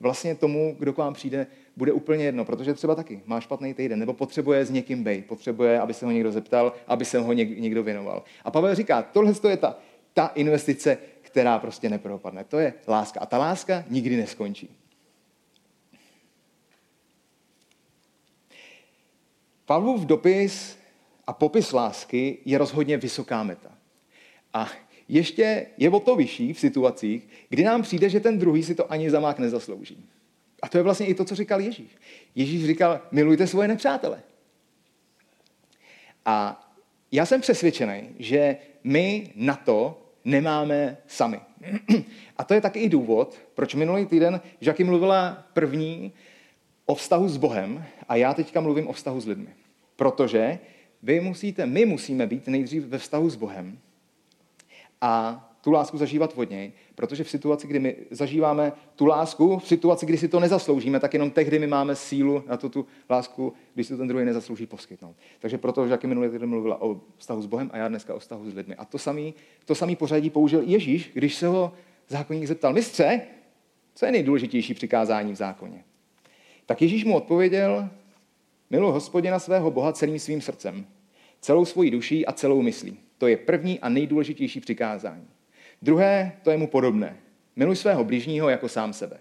vlastně 0.00 0.34
tomu, 0.34 0.76
kdo 0.78 0.92
k 0.92 0.96
vám 0.96 1.14
přijde, 1.14 1.46
bude 1.76 1.92
úplně 1.92 2.24
jedno, 2.24 2.44
protože 2.44 2.74
třeba 2.74 2.94
taky 2.94 3.20
má 3.26 3.40
špatný 3.40 3.74
týden, 3.74 3.98
nebo 3.98 4.12
potřebuje 4.12 4.64
s 4.64 4.70
někým 4.70 5.04
být, 5.04 5.26
potřebuje, 5.26 5.80
aby 5.80 5.94
se 5.94 6.06
ho 6.06 6.12
někdo 6.12 6.32
zeptal, 6.32 6.72
aby 6.86 7.04
se 7.04 7.18
ho 7.18 7.32
někdo 7.32 7.82
věnoval. 7.82 8.22
A 8.44 8.50
Pavel 8.50 8.74
říká, 8.74 9.02
tohle 9.02 9.32
je 9.48 9.56
ta, 9.56 9.78
ta 10.14 10.26
investice, 10.26 10.98
která 11.22 11.58
prostě 11.58 11.88
nepropadne. 11.88 12.44
To 12.44 12.58
je 12.58 12.74
láska. 12.88 13.20
A 13.20 13.26
ta 13.26 13.38
láska 13.38 13.84
nikdy 13.88 14.16
neskončí. 14.16 14.70
Pavlův 19.66 20.00
dopis 20.00 20.78
a 21.26 21.32
popis 21.32 21.72
lásky 21.72 22.38
je 22.44 22.58
rozhodně 22.58 22.96
vysoká 22.96 23.42
meta. 23.42 23.70
A 24.52 24.68
ještě 25.08 25.66
je 25.76 25.90
o 25.90 26.00
to 26.00 26.16
vyšší 26.16 26.52
v 26.52 26.60
situacích, 26.60 27.28
kdy 27.48 27.64
nám 27.64 27.82
přijde, 27.82 28.08
že 28.08 28.20
ten 28.20 28.38
druhý 28.38 28.62
si 28.62 28.74
to 28.74 28.92
ani 28.92 29.10
za 29.10 29.20
mák 29.20 29.38
nezaslouží. 29.38 30.04
A 30.62 30.68
to 30.68 30.78
je 30.78 30.82
vlastně 30.82 31.06
i 31.06 31.14
to, 31.14 31.24
co 31.24 31.34
říkal 31.34 31.60
Ježíš. 31.60 31.90
Ježíš 32.34 32.66
říkal, 32.66 33.00
milujte 33.10 33.46
svoje 33.46 33.68
nepřátele. 33.68 34.22
A 36.24 36.66
já 37.12 37.26
jsem 37.26 37.40
přesvědčený, 37.40 38.08
že 38.18 38.56
my 38.84 39.32
na 39.36 39.56
to 39.56 40.02
nemáme 40.24 40.96
sami. 41.06 41.40
A 42.36 42.44
to 42.44 42.54
je 42.54 42.60
taky 42.60 42.80
i 42.80 42.88
důvod, 42.88 43.38
proč 43.54 43.74
minulý 43.74 44.06
týden 44.06 44.40
Žaky 44.60 44.84
mluvila 44.84 45.46
první 45.52 46.12
o 46.86 46.94
vztahu 46.94 47.28
s 47.28 47.36
Bohem 47.36 47.84
a 48.08 48.16
já 48.16 48.34
teďka 48.34 48.60
mluvím 48.60 48.88
o 48.88 48.92
vztahu 48.92 49.20
s 49.20 49.26
lidmi. 49.26 49.48
Protože 49.96 50.58
vy 51.02 51.20
musíte, 51.20 51.66
my 51.66 51.84
musíme 51.84 52.26
být 52.26 52.46
nejdřív 52.46 52.84
ve 52.84 52.98
vztahu 52.98 53.30
s 53.30 53.36
Bohem 53.36 53.78
a 55.00 55.42
tu 55.66 55.72
lásku 55.72 55.98
zažívat 55.98 56.32
od 56.36 56.50
něj, 56.50 56.72
protože 56.94 57.24
v 57.24 57.30
situaci, 57.30 57.66
kdy 57.66 57.78
my 57.78 57.96
zažíváme 58.10 58.72
tu 58.94 59.06
lásku, 59.06 59.58
v 59.58 59.68
situaci, 59.68 60.06
kdy 60.06 60.18
si 60.18 60.28
to 60.28 60.40
nezasloužíme, 60.40 61.00
tak 61.00 61.12
jenom 61.12 61.30
tehdy 61.30 61.58
my 61.58 61.66
máme 61.66 61.96
sílu 61.96 62.44
na 62.46 62.56
tu, 62.56 62.68
tu 62.68 62.86
lásku, 63.10 63.52
když 63.74 63.86
si 63.86 63.96
ten 63.96 64.08
druhý 64.08 64.24
nezaslouží 64.24 64.66
poskytnout. 64.66 65.16
Takže 65.38 65.58
proto, 65.58 65.86
že 65.86 65.92
jaký 65.92 66.06
minulý 66.06 66.30
týden 66.30 66.48
mluvila 66.48 66.82
o 66.82 67.00
vztahu 67.16 67.42
s 67.42 67.46
Bohem 67.46 67.70
a 67.72 67.76
já 67.76 67.88
dneska 67.88 68.14
o 68.14 68.18
vztahu 68.18 68.50
s 68.50 68.54
lidmi. 68.54 68.74
A 68.74 68.84
to 68.84 68.98
samý, 68.98 69.34
to 69.64 69.74
samý 69.74 69.96
pořadí 69.96 70.30
použil 70.30 70.62
Ježíš, 70.62 71.10
když 71.14 71.34
se 71.34 71.46
ho 71.46 71.72
zákonník 72.08 72.46
zeptal, 72.46 72.72
mistře, 72.72 73.20
co 73.94 74.06
je 74.06 74.12
nejdůležitější 74.12 74.74
přikázání 74.74 75.32
v 75.32 75.36
zákoně? 75.36 75.84
Tak 76.66 76.82
Ježíš 76.82 77.04
mu 77.04 77.16
odpověděl, 77.16 77.88
miluji 78.70 78.92
hospodina 78.92 79.38
svého 79.38 79.70
Boha 79.70 79.92
celým 79.92 80.18
svým 80.18 80.40
srdcem, 80.40 80.86
celou 81.40 81.64
svojí 81.64 81.90
duší 81.90 82.26
a 82.26 82.32
celou 82.32 82.62
myslí. 82.62 83.05
To 83.18 83.26
je 83.26 83.36
první 83.36 83.80
a 83.80 83.88
nejdůležitější 83.88 84.60
přikázání. 84.60 85.28
Druhé, 85.82 86.32
to 86.42 86.50
je 86.50 86.56
mu 86.56 86.66
podobné. 86.66 87.16
Miluj 87.56 87.76
svého 87.76 88.04
blížního 88.04 88.48
jako 88.48 88.68
sám 88.68 88.92
sebe. 88.92 89.16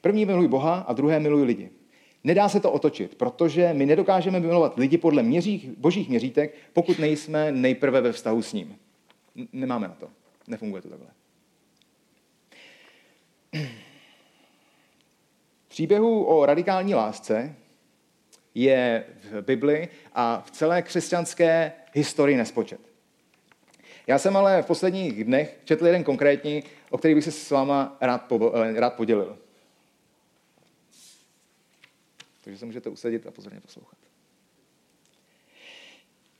První 0.00 0.24
miluj 0.24 0.48
Boha 0.48 0.78
a 0.78 0.92
druhé 0.92 1.20
miluj 1.20 1.42
lidi. 1.42 1.70
Nedá 2.24 2.48
se 2.48 2.60
to 2.60 2.72
otočit, 2.72 3.14
protože 3.14 3.70
my 3.72 3.86
nedokážeme 3.86 4.40
milovat 4.40 4.78
lidi 4.78 4.98
podle 4.98 5.22
měřích, 5.22 5.70
božích 5.78 6.08
měřítek, 6.08 6.54
pokud 6.72 6.98
nejsme 6.98 7.52
nejprve 7.52 8.00
ve 8.00 8.12
vztahu 8.12 8.42
s 8.42 8.52
ním. 8.52 8.76
Nemáme 9.52 9.88
na 9.88 9.94
to. 9.94 10.08
Nefunguje 10.48 10.82
to 10.82 10.88
takhle. 10.88 11.08
Příběhu 15.68 16.24
o 16.24 16.46
radikální 16.46 16.94
lásce 16.94 17.56
je 18.54 19.04
v 19.30 19.42
Bibli 19.42 19.88
a 20.14 20.42
v 20.46 20.50
celé 20.50 20.82
křesťanské 20.82 21.72
historii 21.94 22.36
nespočet. 22.36 22.87
Já 24.08 24.18
jsem 24.18 24.36
ale 24.36 24.62
v 24.62 24.66
posledních 24.66 25.24
dnech 25.24 25.58
četl 25.64 25.86
jeden 25.86 26.04
konkrétní, 26.04 26.64
o 26.90 26.98
který 26.98 27.14
bych 27.14 27.24
se 27.24 27.32
s 27.32 27.50
váma 27.50 27.96
rád, 28.00 28.18
po, 28.18 28.52
eh, 28.54 28.80
rád 28.80 28.94
podělil. 28.94 29.38
Takže 32.44 32.58
se 32.58 32.66
můžete 32.66 32.90
usadit 32.90 33.26
a 33.26 33.30
pozorně 33.30 33.60
poslouchat. 33.60 33.98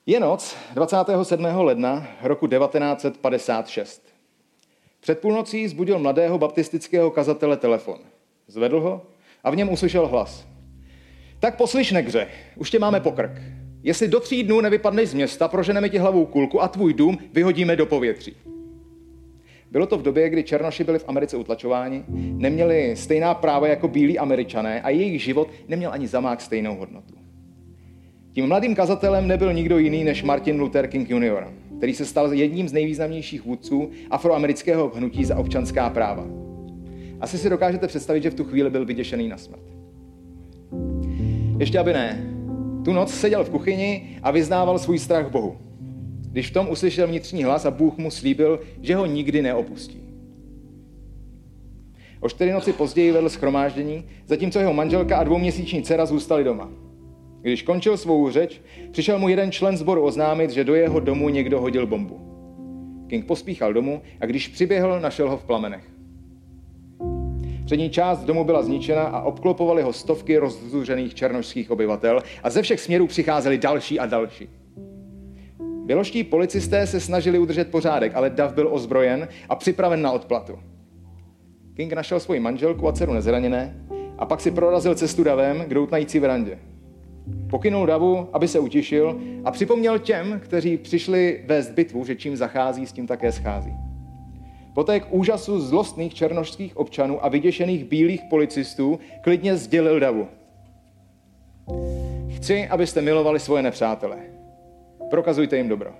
Je 0.07 0.21
noc 0.21 0.57
27. 0.75 1.63
ledna 1.63 2.09
roku 2.23 2.47
1956. 2.47 4.03
Před 5.01 5.19
půlnocí 5.19 5.69
zbudil 5.69 5.99
mladého 5.99 6.39
baptistického 6.39 7.11
kazatele 7.11 7.57
telefon. 7.57 7.99
Zvedl 8.47 8.81
ho 8.81 9.07
a 9.45 9.51
v 9.51 9.57
něm 9.57 9.73
uslyšel 9.73 10.07
hlas. 10.07 10.47
Tak 11.41 11.57
poslyš, 11.57 11.93
negře, 11.93 12.29
už 12.57 12.71
tě 12.71 12.79
máme 12.79 13.01
pokrk. 13.01 13.58
Jestli 13.89 14.09
do 14.09 14.21
tří 14.21 14.43
dnů 14.43 14.61
nevypadneš 14.61 15.09
z 15.09 15.15
města, 15.15 15.49
proženeme 15.49 15.89
ti 15.89 15.99
hlavou 15.99 16.27
kulku 16.27 16.63
a 16.63 16.69
tvůj 16.69 16.95
dům 16.95 17.19
vyhodíme 17.33 17.77
do 17.77 17.87
povětří. 17.87 18.35
Bylo 19.71 19.87
to 19.87 19.99
v 19.99 20.03
době, 20.03 20.31
kdy 20.31 20.43
Černoši 20.43 20.85
byli 20.85 20.99
v 20.99 21.05
Americe 21.09 21.37
utlačováni, 21.37 22.05
neměli 22.37 22.97
stejná 22.97 23.35
práva 23.35 23.69
jako 23.69 23.89
bílí 23.89 24.19
američané 24.19 24.83
a 24.83 24.91
jejich 24.91 25.23
život 25.23 25.51
neměl 25.69 25.93
ani 25.93 26.09
zamák 26.09 26.41
stejnou 26.41 26.77
hodnotu. 26.77 27.15
Tím 28.33 28.47
mladým 28.47 28.75
kazatelem 28.75 29.29
nebyl 29.29 29.53
nikdo 29.53 29.79
jiný 29.79 30.05
než 30.05 30.23
Martin 30.23 30.61
Luther 30.61 30.87
King 30.87 31.11
Jr., 31.11 31.49
který 31.77 31.95
se 31.95 32.05
stal 32.05 32.33
jedním 32.33 32.69
z 32.69 32.73
nejvýznamnějších 32.73 33.45
vůdců 33.45 33.91
afroamerického 34.11 34.93
hnutí 34.95 35.25
za 35.25 35.37
občanská 35.37 35.91
práva. 35.91 36.27
Asi 37.21 37.39
si 37.39 37.51
dokážete 37.51 37.87
představit, 37.87 38.23
že 38.23 38.31
v 38.31 38.35
tu 38.35 38.45
chvíli 38.45 38.71
byl 38.71 38.85
vyděšený 38.85 39.29
na 39.29 39.37
smrt. 39.37 39.63
Ještě 41.59 41.79
aby 41.79 41.93
ne, 41.93 42.38
tu 42.85 42.93
noc 42.93 43.15
seděl 43.15 43.45
v 43.45 43.51
kuchyni 43.51 44.19
a 44.23 44.31
vyznával 44.31 44.79
svůj 44.79 44.99
strach 44.99 45.31
Bohu. 45.31 45.57
Když 46.31 46.51
v 46.51 46.53
tom 46.53 46.69
uslyšel 46.71 47.07
vnitřní 47.07 47.45
hlas 47.45 47.65
a 47.65 47.71
Bůh 47.71 47.99
mu 47.99 48.11
slíbil, 48.11 48.61
že 48.83 48.97
ho 48.97 49.07
nikdy 49.07 49.43
neopustí. 49.43 50.01
O 52.21 52.29
čtyři 52.29 52.53
noci 52.53 52.73
později 52.73 53.13
vedl 53.13 53.29
schromáždění, 53.29 54.05
zatímco 54.27 54.59
jeho 54.59 54.75
manželka 54.75 55.17
a 55.17 55.25
dvouměsíční 55.25 55.83
dcera 55.83 56.07
zůstali 56.07 56.45
doma. 56.45 56.71
Když 57.41 57.63
končil 57.63 57.97
svou 57.97 58.31
řeč, 58.31 58.61
přišel 58.91 59.19
mu 59.19 59.29
jeden 59.29 59.53
člen 59.53 59.77
sboru 59.77 60.03
oznámit, 60.03 60.51
že 60.51 60.65
do 60.65 60.75
jeho 60.75 61.01
domu 61.01 61.29
někdo 61.29 61.61
hodil 61.61 61.87
bombu. 61.87 62.21
King 63.07 63.27
pospíchal 63.27 63.73
domů 63.73 64.03
a 64.21 64.27
když 64.27 64.49
přiběhl, 64.49 65.01
našel 65.01 65.31
ho 65.31 65.37
v 65.37 65.45
plamenech. 65.45 65.98
Přední 67.69 67.91
část 67.91 68.25
domu 68.25 68.45
byla 68.45 68.63
zničena 68.63 69.03
a 69.03 69.23
obklopovaly 69.23 69.83
ho 69.83 69.93
stovky 69.93 70.39
rozzuřených 70.39 71.15
černošských 71.15 71.71
obyvatel 71.71 72.23
a 72.43 72.51
ze 72.51 72.63
všech 72.63 72.81
směrů 72.81 73.07
přicházeli 73.07 73.59
další 73.59 74.01
a 74.01 74.07
další. 74.07 74.49
Běloští 75.85 76.25
policisté 76.25 76.87
se 76.87 77.01
snažili 77.01 77.39
udržet 77.39 77.71
pořádek, 77.71 78.13
ale 78.15 78.31
Dav 78.31 78.55
byl 78.55 78.69
ozbrojen 78.71 79.29
a 79.49 79.57
připraven 79.57 80.03
na 80.03 80.13
odplatu. 80.13 80.59
King 81.75 81.93
našel 81.93 82.21
svoji 82.21 82.41
manželku 82.41 82.89
a 82.89 82.93
dceru 82.93 83.13
nezraněné 83.13 83.87
a 84.19 84.27
pak 84.27 84.41
si 84.41 84.51
prorazil 84.51 84.95
cestu 84.95 85.25
davem 85.25 85.65
k 85.69 85.75
doutnající 85.75 86.19
verandě. 86.19 86.59
Pokynul 87.51 87.87
davu, 87.87 88.29
aby 88.33 88.49
se 88.49 88.59
utišil 88.59 89.21
a 89.45 89.51
připomněl 89.51 89.99
těm, 89.99 90.41
kteří 90.45 90.77
přišli 90.77 91.45
vést 91.47 91.71
bitvu, 91.71 92.05
že 92.05 92.17
čím 92.17 92.37
zachází, 92.37 92.87
s 92.87 92.93
tím 92.93 93.07
také 93.07 93.33
schází. 93.33 93.88
Poté 94.75 95.01
k 95.01 95.13
úžasu 95.13 95.61
zlostných 95.61 96.15
černošských 96.15 96.77
občanů 96.77 97.25
a 97.25 97.29
vyděšených 97.29 97.85
bílých 97.85 98.21
policistů 98.31 98.99
klidně 99.21 99.57
sdělil 99.57 100.01
davu. 100.01 100.29
Chci, 102.37 102.69
abyste 102.69 103.03
milovali 103.03 103.41
svoje 103.41 103.63
nepřátele. 103.63 104.19
Prokazujte 105.11 105.57
jim 105.57 105.69
dobro. 105.69 105.91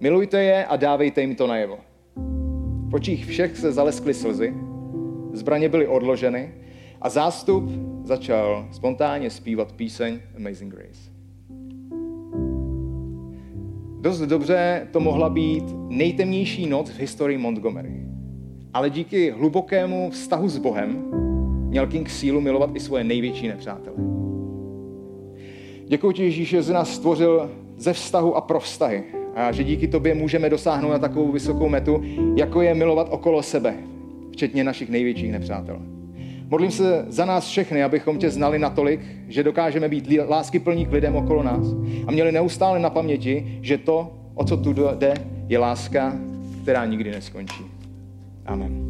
Milujte 0.00 0.42
je 0.42 0.66
a 0.66 0.76
dávejte 0.76 1.20
jim 1.20 1.36
to 1.36 1.46
najevo. 1.46 1.78
V 2.88 2.94
očích 2.94 3.26
všech 3.26 3.56
se 3.56 3.72
zaleskly 3.72 4.14
slzy, 4.14 4.54
zbraně 5.32 5.68
byly 5.68 5.86
odloženy 5.86 6.54
a 7.00 7.08
zástup 7.08 7.64
začal 8.04 8.68
spontánně 8.72 9.30
zpívat 9.30 9.72
píseň 9.72 10.20
Amazing 10.36 10.74
Grace. 10.74 11.09
Dost 14.00 14.20
dobře 14.20 14.88
to 14.90 15.00
mohla 15.00 15.28
být 15.28 15.64
nejtemnější 15.88 16.66
noc 16.66 16.90
v 16.90 17.00
historii 17.00 17.38
Montgomery. 17.38 18.06
Ale 18.74 18.90
díky 18.90 19.30
hlubokému 19.30 20.10
vztahu 20.10 20.48
s 20.48 20.58
Bohem 20.58 21.04
měl 21.68 21.86
King 21.86 22.10
sílu 22.10 22.40
milovat 22.40 22.70
i 22.74 22.80
svoje 22.80 23.04
největší 23.04 23.48
nepřátele. 23.48 23.96
Děkuji 25.86 26.12
ti, 26.12 26.22
Ježíš, 26.22 26.48
že 26.48 26.62
jsi 26.62 26.72
nás 26.72 26.94
stvořil 26.94 27.50
ze 27.76 27.92
vztahu 27.92 28.36
a 28.36 28.40
pro 28.40 28.60
vztahy. 28.60 29.04
A 29.34 29.52
že 29.52 29.64
díky 29.64 29.88
tobě 29.88 30.14
můžeme 30.14 30.50
dosáhnout 30.50 30.90
na 30.90 30.98
takovou 30.98 31.32
vysokou 31.32 31.68
metu, 31.68 32.02
jako 32.36 32.62
je 32.62 32.74
milovat 32.74 33.08
okolo 33.10 33.42
sebe, 33.42 33.74
včetně 34.32 34.64
našich 34.64 34.90
největších 34.90 35.32
nepřátel. 35.32 35.80
Modlím 36.50 36.70
se 36.70 37.04
za 37.08 37.24
nás 37.24 37.46
všechny, 37.46 37.82
abychom 37.82 38.18
tě 38.18 38.30
znali 38.30 38.58
natolik, 38.58 39.00
že 39.28 39.42
dokážeme 39.42 39.88
být 39.88 40.08
láskyplní 40.28 40.86
k 40.86 40.92
lidem 40.92 41.16
okolo 41.16 41.42
nás 41.42 41.66
a 42.06 42.12
měli 42.12 42.32
neustále 42.32 42.78
na 42.78 42.90
paměti, 42.90 43.58
že 43.62 43.78
to, 43.78 44.12
o 44.34 44.44
co 44.44 44.56
tu 44.56 44.72
jde, 44.72 45.14
je 45.48 45.58
láska, 45.58 46.16
která 46.62 46.84
nikdy 46.84 47.10
neskončí. 47.10 47.64
Amen. 48.46 48.89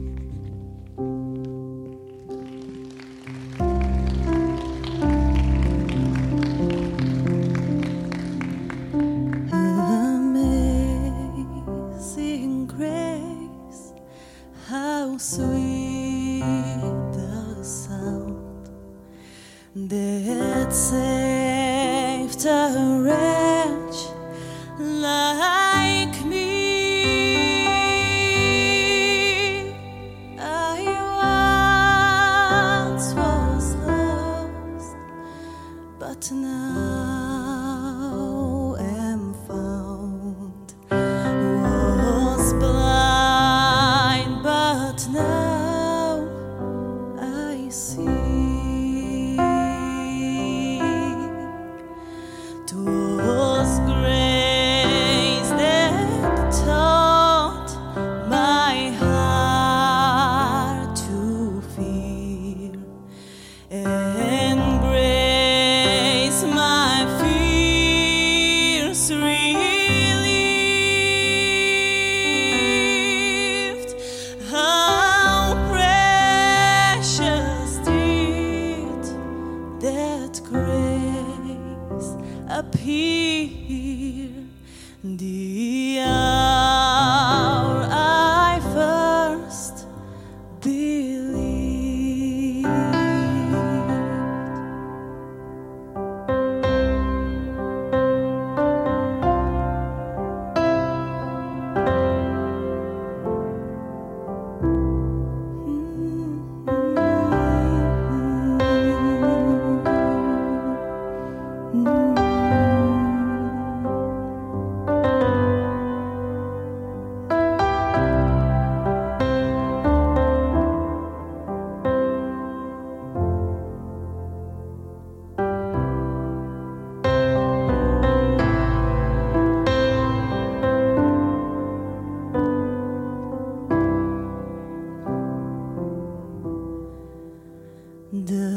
The 138.12 138.49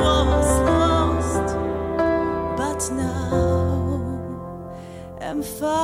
was 0.00 0.60
lost, 0.70 1.56
but 2.56 2.80
now 2.96 4.00
am 5.20 5.42
found. 5.42 5.83